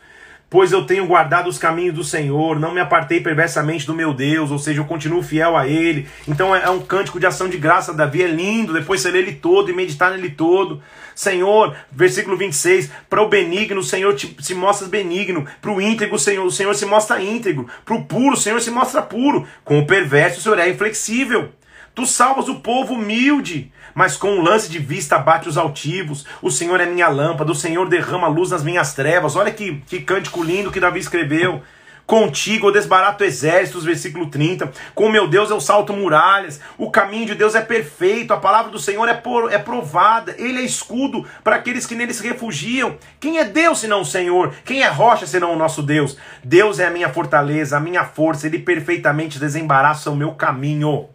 [0.54, 4.52] pois eu tenho guardado os caminhos do Senhor, não me apartei perversamente do meu Deus,
[4.52, 6.08] ou seja, eu continuo fiel a Ele.
[6.28, 9.18] Então é, é um cântico de ação de graça, Davi é lindo, depois você lê
[9.18, 10.80] ele todo e meditar nele todo.
[11.16, 16.20] Senhor, versículo 26, para o benigno o Senhor te, se mostra benigno, para o íntegro
[16.20, 19.80] Senhor, o Senhor se mostra íntegro, para o puro o Senhor se mostra puro, com
[19.80, 21.50] o perverso o Senhor é inflexível.
[21.96, 26.26] Tu salvas o povo humilde, mas com um lance de vista abate os altivos.
[26.42, 29.36] O Senhor é minha lâmpada, o Senhor derrama luz nas minhas trevas.
[29.36, 31.62] Olha que, que cântico lindo que Davi escreveu.
[32.06, 34.72] Contigo eu desbarato exércitos, versículo 30.
[34.94, 36.60] Com meu Deus eu salto muralhas.
[36.78, 38.34] O caminho de Deus é perfeito.
[38.34, 40.36] A palavra do Senhor é, por, é provada.
[40.38, 42.98] Ele é escudo para aqueles que nele se refugiam.
[43.20, 44.54] Quem é Deus senão o Senhor?
[44.66, 46.18] Quem é rocha senão o nosso Deus?
[46.44, 48.48] Deus é a minha fortaleza, a minha força.
[48.48, 51.08] Ele perfeitamente desembaraça o meu caminho.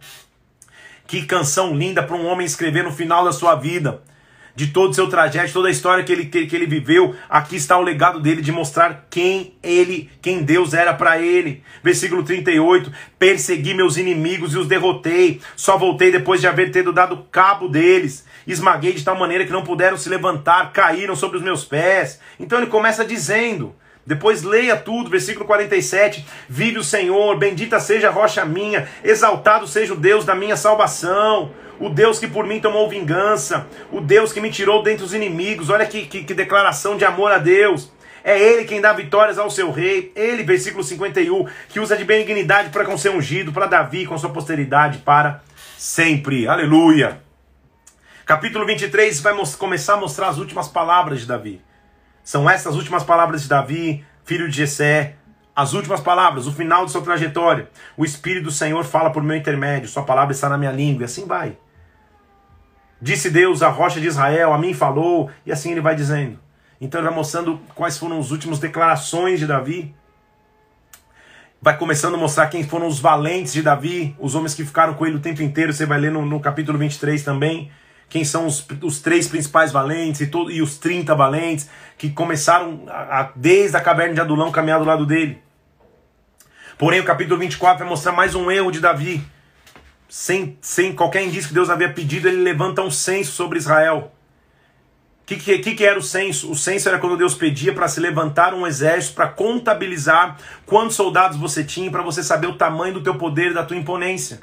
[1.09, 3.99] Que canção linda para um homem escrever no final da sua vida.
[4.55, 7.55] De todo o seu trajeto, toda a história que ele, que, que ele viveu, aqui
[7.55, 11.63] está o legado dele de mostrar quem ele, quem Deus era para ele.
[11.81, 17.25] Versículo 38: Persegui meus inimigos e os derrotei, só voltei depois de haver tido dado
[17.31, 18.23] cabo deles.
[18.45, 22.19] Esmaguei de tal maneira que não puderam se levantar, caíram sobre os meus pés.
[22.39, 23.73] Então ele começa dizendo:
[24.09, 26.25] depois leia tudo, versículo 47.
[26.49, 31.51] Vive o Senhor, bendita seja a rocha minha, exaltado seja o Deus da minha salvação.
[31.79, 35.69] O Deus que por mim tomou vingança, o Deus que me tirou dentre os inimigos.
[35.69, 37.91] Olha que, que, que declaração de amor a Deus.
[38.23, 40.11] É Ele quem dá vitórias ao seu rei.
[40.15, 44.31] Ele, versículo 51, que usa de benignidade para com seu ungido, para Davi, com sua
[44.31, 45.43] posteridade para
[45.77, 46.47] sempre.
[46.47, 47.21] Aleluia.
[48.25, 51.61] Capítulo 23 vai começar a mostrar as últimas palavras de Davi.
[52.23, 55.15] São essas últimas palavras de Davi, filho de Jessé,
[55.55, 57.69] as últimas palavras, o final de sua trajetória.
[57.97, 61.05] O Espírito do Senhor fala por meu intermédio, sua palavra está na minha língua, e
[61.05, 61.57] assim vai.
[63.01, 66.39] Disse Deus, a rocha de Israel, a mim falou, e assim ele vai dizendo.
[66.79, 69.93] Então ele vai mostrando quais foram as últimas declarações de Davi.
[71.61, 75.05] Vai começando a mostrar quem foram os valentes de Davi, os homens que ficaram com
[75.05, 75.73] ele o tempo inteiro.
[75.73, 77.69] Você vai ler no, no capítulo 23 também
[78.09, 82.83] quem são os, os três principais valentes e, todo, e os 30 valentes que começaram
[82.89, 85.41] a, a, desde a caverna de Adulão caminhar do lado dele.
[86.77, 89.23] Porém, o capítulo 24 vai mostrar mais um erro de Davi.
[90.07, 94.11] Sem, sem qualquer indício que Deus havia pedido, ele levanta um censo sobre Israel.
[95.21, 96.49] O que, que, que, era o censo?
[96.49, 101.37] O censo era quando Deus pedia para se levantar um exército para contabilizar quantos soldados
[101.37, 104.39] você tinha, para você saber o tamanho do teu poder e da tua imponência.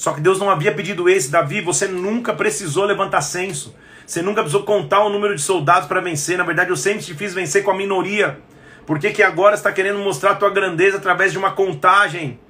[0.00, 3.76] Só que Deus não havia pedido esse, Davi, você nunca precisou levantar censo.
[4.06, 6.38] Você nunca precisou contar o número de soldados para vencer.
[6.38, 8.40] Na verdade, eu sempre te fiz vencer com a minoria.
[8.86, 12.40] Por que, que agora está querendo mostrar a tua grandeza através de uma contagem?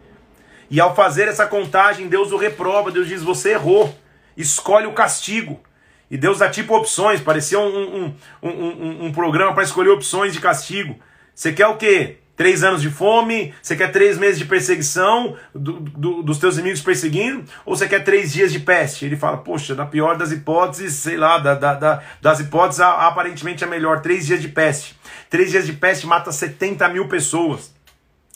[0.71, 2.93] E ao fazer essa contagem, Deus o reprova.
[2.93, 3.99] Deus diz: Você errou.
[4.37, 5.61] Escolhe o castigo.
[6.09, 7.21] E Deus dá tipo opções.
[7.21, 10.95] Parecia um, um, um, um programa para escolher opções de castigo.
[11.35, 12.19] Você quer o quê?
[12.41, 13.53] Três anos de fome?
[13.61, 17.45] Você quer três meses de perseguição do, do, dos teus inimigos perseguindo?
[17.67, 19.05] Ou você quer três dias de peste?
[19.05, 23.63] Ele fala, poxa, na pior das hipóteses, sei lá, da, da, da, das hipóteses, aparentemente
[23.63, 24.01] é melhor.
[24.01, 24.99] Três dias de peste.
[25.29, 27.75] Três dias de peste mata 70 mil pessoas.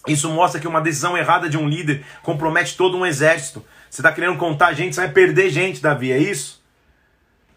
[0.07, 3.65] Isso mostra que uma decisão errada de um líder compromete todo um exército.
[3.89, 6.63] Você está querendo contar gente, você vai perder gente, Davi, é isso?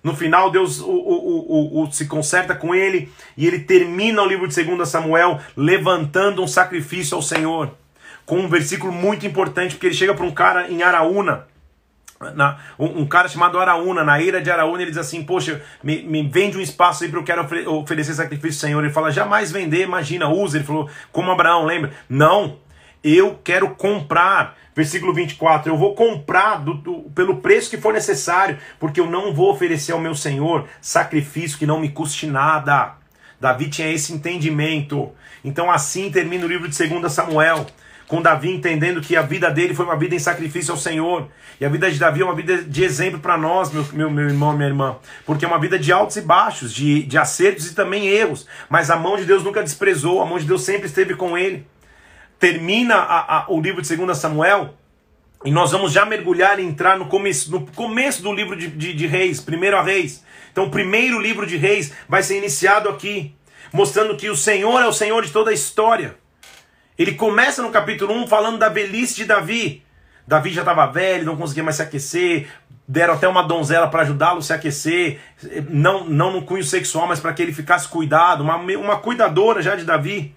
[0.03, 4.47] No final, Deus o, o, o, se conserta com ele e ele termina o livro
[4.47, 7.75] de 2 Samuel levantando um sacrifício ao Senhor.
[8.25, 11.45] Com um versículo muito importante, porque ele chega para um cara em Araúna.
[12.35, 16.01] Na, um, um, cara chamado Araúna, na ira de Araúna, ele diz assim: Poxa, me,
[16.01, 18.83] me vende um espaço aí para eu quero ofere oferecer sacrifício ao Senhor.
[18.83, 20.57] Ele fala: Jamais vender, imagina, usa.
[20.57, 21.91] Ele falou: Como Abraão, lembra?
[22.09, 22.57] Não,
[23.03, 28.59] eu quero comprar Versículo 24: Eu vou comprar do, do, pelo preço que for necessário,
[28.79, 32.93] porque eu não vou oferecer ao meu Senhor sacrifício que não me custe nada.
[33.41, 35.09] Davi tinha esse entendimento.
[35.43, 37.65] Então assim termina o livro de 2 Samuel
[38.07, 41.27] com Davi entendendo que a vida dele foi uma vida em sacrifício ao Senhor.
[41.59, 44.25] E a vida de Davi é uma vida de exemplo para nós, meu, meu, meu
[44.27, 44.97] irmão, minha irmã.
[45.25, 48.47] Porque é uma vida de altos e baixos, de, de acertos e também erros.
[48.69, 51.65] Mas a mão de Deus nunca desprezou, a mão de Deus sempre esteve com ele.
[52.39, 54.73] Termina a, a, o livro de 2 Samuel.
[55.45, 58.93] E nós vamos já mergulhar e entrar no começo, no começo do livro de, de,
[58.93, 60.23] de Reis, primeiro a Reis.
[60.51, 63.35] Então, o primeiro livro de Reis vai ser iniciado aqui,
[63.71, 66.15] mostrando que o Senhor é o Senhor de toda a história.
[66.97, 69.83] Ele começa no capítulo 1 falando da velhice de Davi.
[70.25, 72.47] Davi já estava velho, não conseguia mais se aquecer,
[72.87, 75.19] deram até uma donzela para ajudá-lo a se aquecer,
[75.69, 79.75] não, não no cunho sexual, mas para que ele ficasse cuidado, uma, uma cuidadora já
[79.75, 80.35] de Davi.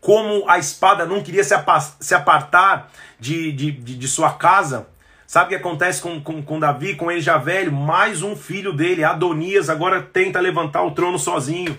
[0.00, 4.88] Como a espada não queria se, apartar de, de, de, de sua casa,
[5.30, 7.70] Sabe o que acontece com, com, com Davi, com ele já velho?
[7.70, 11.78] Mais um filho dele, Adonias, agora tenta levantar o trono sozinho.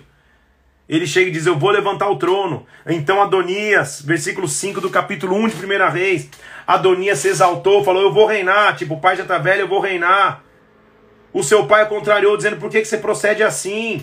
[0.88, 2.66] Ele chega e diz: Eu vou levantar o trono.
[2.86, 6.30] Então Adonias, versículo 5 do capítulo 1 de 1 Reis.
[6.66, 8.74] Adonias se exaltou, falou: Eu vou reinar.
[8.74, 10.42] Tipo, o pai já está velho, eu vou reinar.
[11.30, 14.02] O seu pai contrariou, dizendo: Por que, que você procede assim?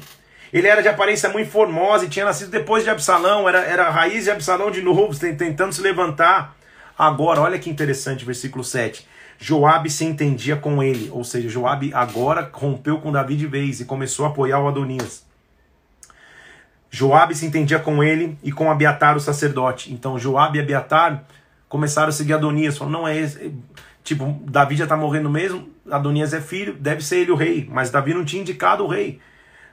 [0.51, 3.89] Ele era de aparência muito formosa e tinha nascido depois de Absalão, era, era a
[3.89, 6.55] raiz de Absalão de novo, tentando se levantar.
[6.97, 9.07] Agora, olha que interessante, versículo 7.
[9.37, 13.85] Joabe se entendia com ele, ou seja, Joabe agora rompeu com Davi de vez e
[13.85, 15.25] começou a apoiar o Adonias.
[16.91, 19.93] Joabe se entendia com ele e com Abiatar, o sacerdote.
[19.93, 21.23] Então Joabe e Abiatar
[21.69, 22.77] começaram a seguir Adonias.
[22.77, 23.53] Falaram, não é esse.
[24.03, 27.67] Tipo, Davi já está morrendo mesmo, Adonias é filho, deve ser ele o rei.
[27.71, 29.19] Mas Davi não tinha indicado o rei.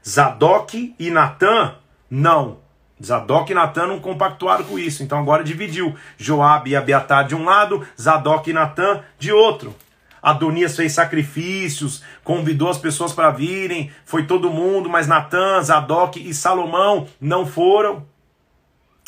[0.06, 1.74] Zadok e Natã,
[2.10, 2.58] não.
[3.02, 5.02] Zadok e Natã não compactuaram com isso.
[5.02, 5.94] Então agora dividiu.
[6.16, 9.74] Joabe e Abiatar de um lado, Zadok e Natã de outro.
[10.22, 16.34] Adonias fez sacrifícios, convidou as pessoas para virem, foi todo mundo, mas Natan, Zadok e
[16.34, 18.04] Salomão não foram.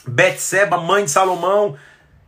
[0.07, 1.77] Betseba, mãe de Salomão,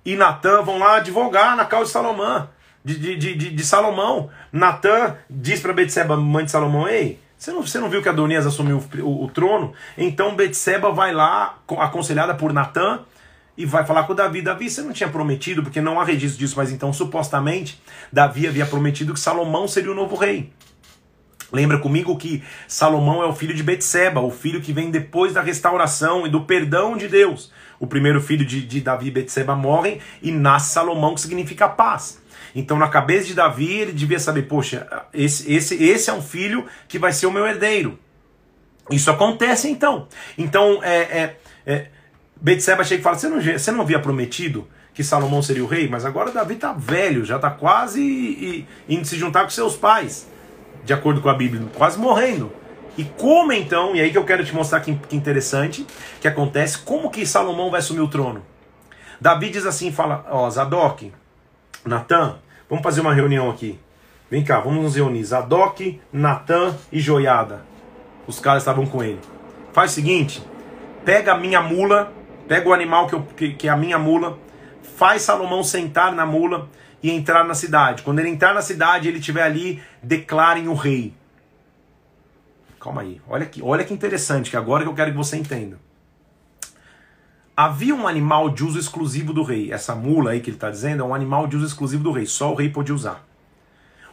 [0.05, 2.49] e Natan vão lá advogar na causa de Salomão.
[2.85, 4.29] De, de, de, de Salomão.
[4.51, 8.47] Natan diz para Betseba, mãe de Salomão, ei, você não, você não viu que Adonias
[8.47, 9.73] assumiu o, o, o trono?
[9.97, 13.01] Então Betseba vai lá, aconselhada por Natan,
[13.57, 14.43] e vai falar com Davi.
[14.43, 17.81] Davi, você não tinha prometido, porque não há registro disso, mas então supostamente
[18.13, 20.53] Davi havia prometido que Salomão seria o novo rei.
[21.51, 25.41] Lembra comigo que Salomão é o filho de Betseba, o filho que vem depois da
[25.41, 27.51] restauração e do perdão de Deus.
[27.79, 32.20] O primeiro filho de, de Davi e Betseba morrem e nasce Salomão, que significa paz.
[32.55, 36.67] Então, na cabeça de Davi, ele devia saber: poxa, esse, esse, esse é um filho
[36.89, 37.99] que vai ser o meu herdeiro.
[38.91, 40.09] Isso acontece então.
[40.37, 41.37] Então, é, é,
[41.67, 41.87] é
[42.41, 45.89] Betseba chega e fala: você não, você não havia prometido que Salomão seria o rei?
[45.89, 50.29] Mas agora Davi está velho, já está quase indo se juntar com seus pais,
[50.85, 52.53] de acordo com a Bíblia, quase morrendo.
[52.99, 55.87] E como então, e aí que eu quero te mostrar que, que interessante,
[56.21, 58.45] que acontece, como que Salomão vai assumir o trono?
[59.21, 61.13] Davi diz assim, fala, ó, Zadok,
[61.85, 63.79] Natan, vamos fazer uma reunião aqui.
[64.31, 65.25] Vem cá, vamos nos reunir.
[65.25, 67.65] Zadok, Natan e Joiada.
[68.27, 69.21] Os caras estavam com ele.
[69.73, 70.43] Faz o seguinte,
[71.05, 72.13] pega a minha mula
[72.51, 74.37] Pega o animal que, eu, que, que é a minha mula,
[74.97, 76.69] faz Salomão sentar na mula
[77.01, 78.03] e entrar na cidade.
[78.03, 81.15] Quando ele entrar na cidade, ele estiver ali, declarem o rei.
[82.81, 85.79] Calma aí, olha que, olha que interessante, que agora que eu quero que você entenda.
[87.63, 89.73] Havia um animal de uso exclusivo do rei.
[89.73, 92.25] Essa mula aí que ele está dizendo é um animal de uso exclusivo do rei.
[92.25, 93.27] Só o rei podia usar.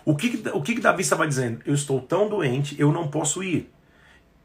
[0.04, 1.62] O que, o que, Davi estava dizendo?
[1.66, 3.72] Eu estou tão doente, eu não posso ir.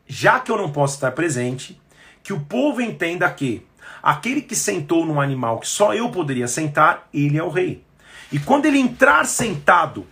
[0.06, 1.80] Já que eu não posso estar presente,
[2.22, 3.66] que o povo entenda que
[4.02, 7.84] Aquele que sentou num animal que só eu poderia sentar, ele é o rei.
[8.30, 10.06] E quando ele entrar sentado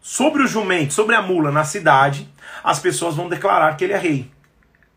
[0.00, 2.28] sobre o jumento, sobre a mula na cidade,
[2.62, 4.30] as pessoas vão declarar que ele é rei.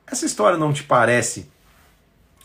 [0.06, 1.50] Essa história não te parece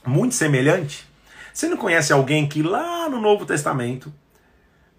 [0.07, 1.09] muito semelhante?
[1.53, 4.13] Você não conhece alguém que lá no Novo Testamento,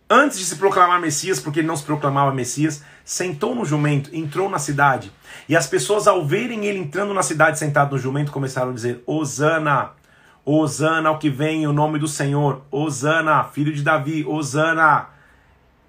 [0.10, 4.50] antes de se proclamar Messias, porque ele não se proclamava Messias, sentou no jumento, entrou
[4.50, 5.12] na cidade,
[5.50, 9.04] e as pessoas, ao verem ele entrando na cidade sentado no jumento, começaram a dizer:
[9.06, 9.92] Osana,
[10.46, 12.62] Osana ao que vem em o nome do Senhor.
[12.70, 14.24] Osana, filho de Davi.
[14.28, 15.08] Osana.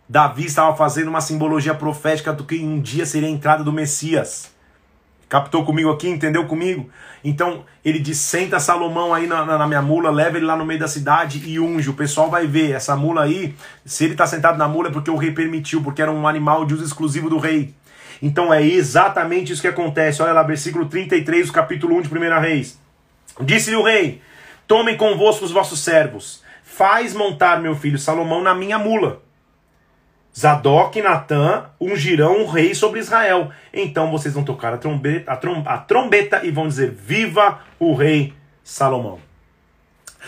[0.08, 4.50] Davi estava fazendo uma simbologia profética do que um dia seria a entrada do Messias.
[5.28, 6.08] Captou comigo aqui?
[6.08, 6.88] Entendeu comigo?
[7.24, 10.64] Então ele diz: senta Salomão aí na, na, na, minha mula, leva ele lá no
[10.64, 11.90] meio da cidade e unge.
[11.90, 12.72] O pessoal vai ver.
[12.72, 13.54] Essa mula aí,
[13.84, 16.64] se ele está sentado na mula é porque o rei permitiu, porque era um animal
[16.64, 17.74] de uso exclusivo do rei.
[18.22, 20.22] Então é exatamente isso que acontece.
[20.22, 22.78] Olha lá, versículo 33 do capítulo 1 de 1 Reis.
[23.40, 24.22] Disse-lhe o rei:
[24.66, 26.44] Tomem convosco os vossos servos.
[26.62, 29.25] Faz montar meu filho Salomão na minha mula.
[30.38, 33.50] Zadok e Natã ungirão um rei sobre Israel.
[33.72, 37.94] Então vocês vão tocar a trombeta, a, trom, a trombeta e vão dizer: Viva o
[37.94, 39.18] rei Salomão.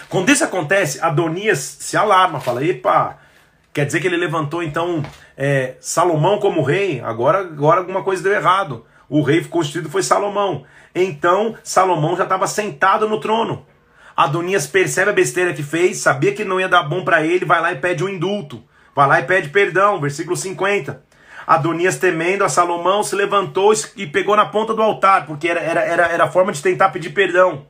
[0.09, 3.19] Quando isso acontece, Adonias se alarma, fala: Epa,
[3.75, 5.03] quer dizer que ele levantou então
[5.37, 7.03] é, Salomão como rei?
[7.03, 8.87] Agora, agora alguma coisa deu errado.
[9.11, 10.65] O rei constituído foi Salomão.
[10.95, 13.67] Então Salomão já estava sentado no trono.
[14.17, 17.61] Adonias percebe a besteira que fez, sabia que não ia dar bom para ele, vai
[17.61, 18.65] lá e pede um indulto.
[18.99, 21.01] Vai lá e pede perdão, versículo 50.
[21.47, 25.81] Adonias, temendo a Salomão, se levantou e pegou na ponta do altar, porque era, era,
[25.83, 27.65] era, era a forma de tentar pedir perdão.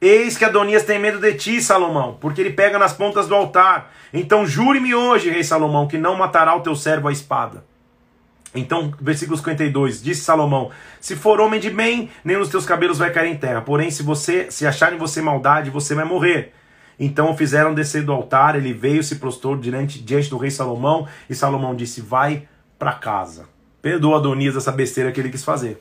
[0.00, 3.92] Eis que Adonias tem medo de ti, Salomão, porque ele pega nas pontas do altar.
[4.10, 7.62] Então jure-me hoje, rei Salomão, que não matará o teu servo à espada.
[8.54, 13.12] Então, versículo 52, disse Salomão: Se for homem de bem, nem os teus cabelos vai
[13.12, 13.60] cair em terra.
[13.60, 16.54] Porém, se você se achar em você maldade, você vai morrer.
[16.98, 21.06] Então o fizeram descer do altar, ele veio, se prostrou diante, diante do rei Salomão,
[21.30, 23.46] e Salomão disse: Vai para casa.
[23.80, 25.80] Perdoa Adonias essa besteira que ele quis fazer.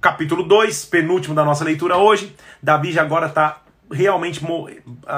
[0.00, 2.34] Capítulo 2, penúltimo da nossa leitura hoje.
[2.62, 4.44] Davi já agora está realmente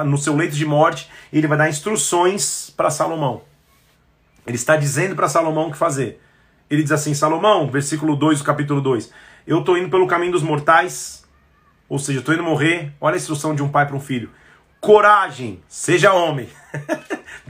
[0.04, 3.42] no seu leito de morte, e ele vai dar instruções para Salomão.
[4.46, 6.20] Ele está dizendo para Salomão o que fazer.
[6.70, 9.10] Ele diz assim: Salomão, versículo 2 do capítulo 2:
[9.46, 11.24] Eu estou indo pelo caminho dos mortais,
[11.88, 12.92] ou seja, estou indo morrer.
[13.00, 14.30] Olha a instrução de um pai para um filho.
[14.86, 16.48] Coragem, seja homem.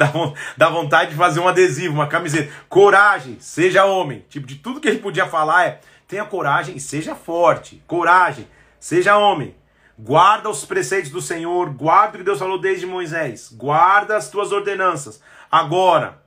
[0.56, 2.50] dá, vontade de fazer um adesivo, uma camiseta.
[2.66, 4.24] Coragem, seja homem.
[4.30, 7.82] Tipo, de tudo que ele podia falar é: tenha coragem e seja forte.
[7.86, 8.48] Coragem,
[8.80, 9.54] seja homem.
[9.98, 14.50] Guarda os preceitos do Senhor, guarda o que Deus falou desde Moisés, guarda as tuas
[14.50, 15.20] ordenanças.
[15.52, 16.22] Agora,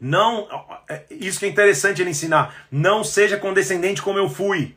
[0.00, 0.46] não,
[0.88, 4.76] é, isso que é interessante ele ensinar, não seja condescendente como eu fui.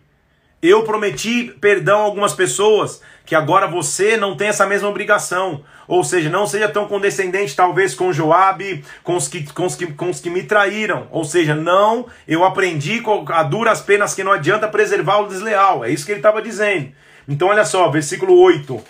[0.62, 5.64] Eu prometi perdão a algumas pessoas que agora você não tem essa mesma obrigação.
[5.88, 9.88] Ou seja, não seja tão condescendente talvez com Joabe, com os que, com os que,
[9.88, 11.08] com os que me traíram.
[11.10, 15.84] Ou seja, não, eu aprendi a duras penas que não adianta preservar o desleal.
[15.84, 16.92] É isso que ele estava dizendo.
[17.28, 18.84] Então olha só, versículo 8.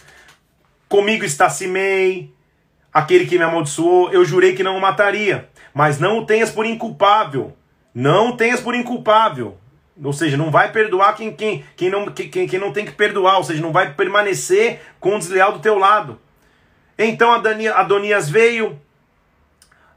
[0.90, 2.34] Comigo está Simei,
[2.94, 5.48] aquele que me amaldiçoou, eu jurei que não o mataria.
[5.74, 7.56] Mas não o tenhas por inculpável.
[7.96, 9.58] Não o tenhas por inculpável.
[10.04, 13.38] Ou seja, não vai perdoar quem, quem, quem, não, quem, quem não tem que perdoar.
[13.38, 16.20] Ou seja, não vai permanecer com o desleal do teu lado.
[16.98, 18.80] Então Adonias veio,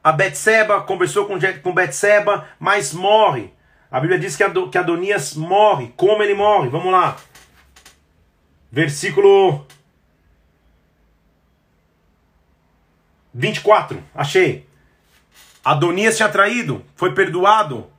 [0.02, 3.52] a Betseba conversou com, com Betseba, mas morre.
[3.90, 4.42] A Bíblia diz que
[4.78, 5.92] Adonias morre.
[5.96, 6.68] Como ele morre?
[6.68, 7.16] Vamos lá.
[8.70, 9.66] Versículo
[13.32, 14.02] 24.
[14.14, 14.66] Achei.
[15.64, 17.93] Adonias tinha traído, foi perdoado.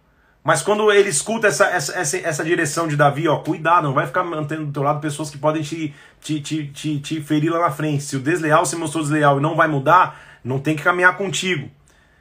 [0.45, 4.05] Mas quando ele escuta essa, essa, essa, essa, direção de Davi, ó, cuidado, não vai
[4.05, 5.91] ficar mantendo do teu lado pessoas que podem te,
[6.21, 8.03] te, te, te, te ferir lá na frente.
[8.03, 11.67] Se o desleal se mostrou desleal e não vai mudar, não tem que caminhar contigo.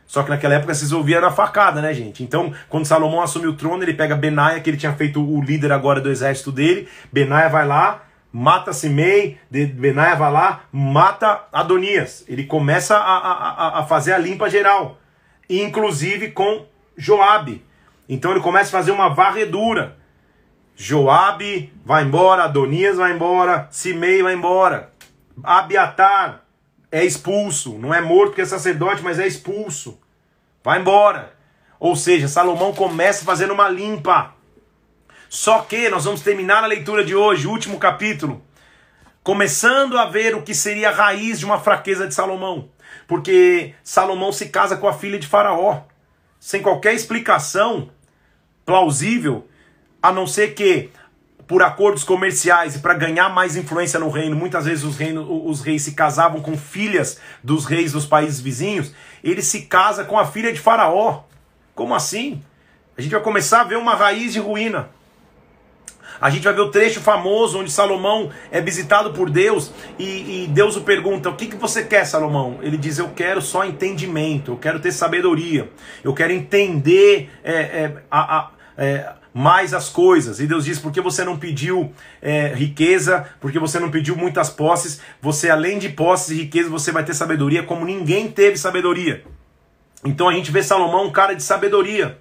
[0.06, 2.22] Só que naquela época vocês ouviam na facada, né, gente?
[2.22, 5.70] Então, quando Salomão assume o trono, ele pega Benaia, que ele tinha feito o líder
[5.70, 6.88] agora do exército dele.
[7.12, 12.24] Benaia vai lá, mata Simei, Benaia vai lá, mata Adonias.
[12.26, 14.98] Ele começa a, a, a fazer a limpa geral
[15.48, 16.66] inclusive com
[16.96, 17.62] Joabe.
[18.08, 19.96] Então ele começa a fazer uma varredura.
[20.76, 24.90] Joabe vai embora, Adonias vai embora, Simei vai embora.
[25.42, 26.42] Abiatar
[26.90, 30.00] é expulso, não é morto porque é sacerdote, mas é expulso.
[30.62, 31.34] Vai embora.
[31.78, 34.32] Ou seja, Salomão começa fazendo uma limpa.
[35.28, 38.42] Só que nós vamos terminar a leitura de hoje, último capítulo,
[39.22, 42.68] começando a ver o que seria a raiz de uma fraqueza de Salomão
[43.06, 45.82] porque Salomão se casa com a filha de Faraó,
[46.44, 47.88] sem qualquer explicação
[48.66, 49.48] plausível,
[50.02, 50.90] a não ser que
[51.46, 55.80] por acordos comerciais e para ganhar mais influência no reino, muitas vezes os, os reis
[55.80, 58.92] se casavam com filhas dos reis dos países vizinhos,
[59.22, 61.22] ele se casa com a filha de Faraó.
[61.74, 62.42] Como assim?
[62.94, 64.90] A gente vai começar a ver uma raiz de ruína.
[66.20, 70.48] A gente vai ver o trecho famoso onde Salomão é visitado por Deus e, e,
[70.48, 72.58] Deus o pergunta: O que, que você quer, Salomão?
[72.62, 75.68] Ele diz: Eu quero só entendimento, eu quero ter sabedoria,
[76.02, 80.38] eu quero entender é, é, a, a, é, mais as coisas.
[80.38, 81.92] E Deus diz: Por que você não pediu
[82.22, 83.26] é, riqueza?
[83.40, 85.00] Porque você não pediu muitas posses?
[85.20, 89.24] Você, além de posses e riqueza, você vai ter sabedoria como ninguém teve sabedoria.
[90.04, 92.18] Então a gente vê Salomão um cara de sabedoria.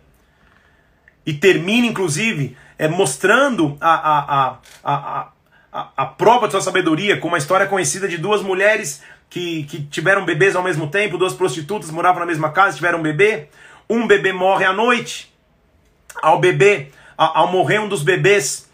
[1.26, 5.28] E termina, inclusive, é, mostrando a, a, a,
[5.72, 9.84] a, a prova de sua sabedoria com uma história conhecida de duas mulheres que, que
[9.84, 13.48] tiveram bebês ao mesmo tempo, duas prostitutas moravam na mesma casa, tiveram um bebê.
[13.90, 15.34] Um bebê morre à noite.
[16.22, 18.70] Ao bebê, ao morrer um dos bebês,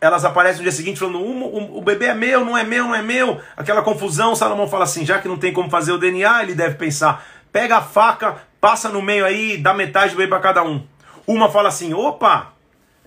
[0.00, 2.84] elas aparecem no dia seguinte falando: um, um, o bebê é meu, não é meu,
[2.84, 3.40] não é meu.
[3.56, 4.36] Aquela confusão.
[4.36, 7.78] Salomão fala assim: já que não tem como fazer o DNA, ele deve pensar: pega
[7.78, 10.86] a faca, passa no meio aí, dá metade do bebê para cada um.
[11.26, 12.52] Uma fala assim: opa,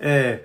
[0.02, 0.40] é,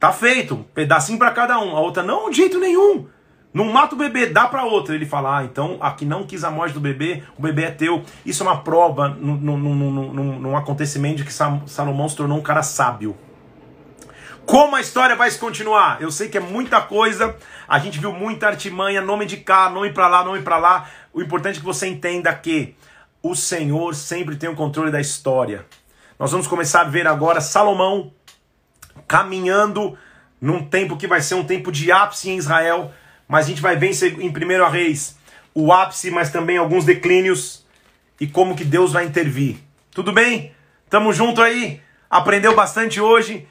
[0.00, 1.76] tá feito, um pedacinho para cada um.
[1.76, 3.06] A outra, não, de jeito nenhum.
[3.52, 4.94] Não mata o bebê, dá para outra.
[4.94, 8.02] Ele fala: Ah, então aqui não quis a morte do bebê, o bebê é teu.
[8.24, 12.42] Isso é uma prova num, num, num, num acontecimento de que Salomão se tornou um
[12.42, 13.14] cara sábio.
[14.46, 16.02] Como a história vai se continuar?
[16.02, 17.36] Eu sei que é muita coisa,
[17.68, 20.88] a gente viu muita artimanha, nome de cá, nome para lá, nome para lá.
[21.12, 22.74] O importante é que você entenda que
[23.22, 25.64] o Senhor sempre tem o controle da história.
[26.18, 28.12] Nós vamos começar a ver agora Salomão
[29.12, 29.98] caminhando
[30.40, 32.90] num tempo que vai ser um tempo de ápice em Israel,
[33.28, 35.18] mas a gente vai ver em 1 Reis
[35.54, 37.62] o ápice, mas também alguns declínios
[38.18, 39.58] e como que Deus vai intervir.
[39.90, 40.54] Tudo bem?
[40.88, 41.82] Tamo junto aí?
[42.08, 43.46] Aprendeu bastante hoje?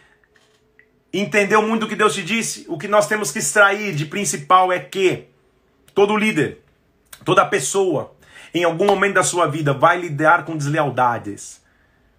[1.14, 2.66] Entendeu muito o que Deus te disse?
[2.68, 5.26] O que nós temos que extrair de principal é que
[5.94, 6.58] todo líder,
[7.24, 8.16] toda pessoa,
[8.52, 11.61] em algum momento da sua vida, vai lidar com deslealdades.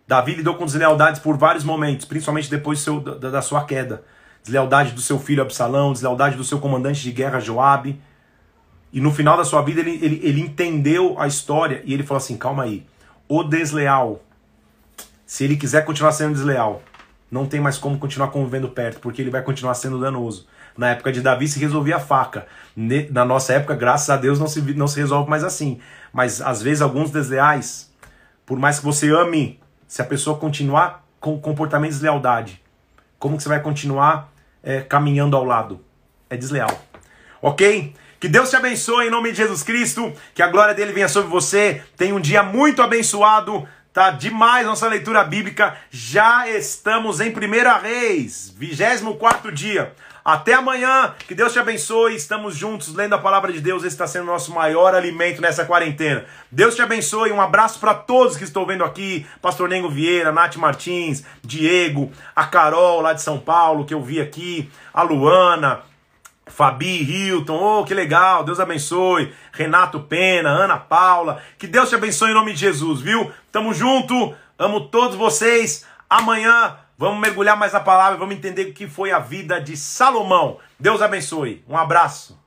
[0.07, 4.03] Davi lidou com deslealdades por vários momentos, principalmente depois seu, da, da sua queda
[4.43, 8.01] deslealdade do seu filho Absalão, deslealdade do seu comandante de guerra Joabe.
[8.93, 12.19] E no final da sua vida ele, ele, ele entendeu a história e ele falou
[12.19, 12.85] assim: calma aí,
[13.29, 14.23] o desleal,
[15.25, 16.83] se ele quiser continuar sendo desleal,
[17.31, 20.47] não tem mais como continuar convivendo perto, porque ele vai continuar sendo danoso.
[20.77, 22.47] Na época de Davi se resolvia a faca.
[23.11, 25.79] Na nossa época, graças a Deus, não se, não se resolve mais assim.
[26.13, 27.91] Mas às vezes alguns desleais,
[28.47, 29.61] por mais que você ame,
[29.93, 32.63] se a pessoa continuar com comportamento de deslealdade,
[33.19, 34.33] como que você vai continuar
[34.63, 35.85] é, caminhando ao lado.
[36.31, 36.71] É desleal.
[37.43, 37.95] Ok?
[38.19, 40.11] Que Deus te abençoe em nome de Jesus Cristo.
[40.35, 41.83] Que a glória dele venha sobre você.
[41.95, 43.69] Tenha um dia muito abençoado.
[43.93, 45.77] Tá demais nossa leitura bíblica.
[45.91, 49.93] Já estamos em 1 Reis, 24 dia.
[50.25, 52.15] Até amanhã, que Deus te abençoe.
[52.15, 53.83] Estamos juntos lendo a palavra de Deus.
[53.83, 56.25] Esse está sendo o nosso maior alimento nessa quarentena.
[56.51, 57.33] Deus te abençoe.
[57.33, 62.47] Um abraço para todos que estão vendo aqui: Pastor Nengo Vieira, Nath Martins, Diego, a
[62.47, 65.81] Carol lá de São Paulo, que eu vi aqui, a Luana.
[66.47, 69.33] Fabi Hilton, oh que legal, Deus abençoe.
[69.53, 73.33] Renato Pena, Ana Paula, que Deus te abençoe em nome de Jesus, viu?
[73.51, 75.87] Tamo junto, amo todos vocês.
[76.11, 80.59] Amanhã Vamos mergulhar mais na palavra, vamos entender o que foi a vida de Salomão.
[80.79, 81.65] Deus abençoe.
[81.69, 82.41] Um abraço.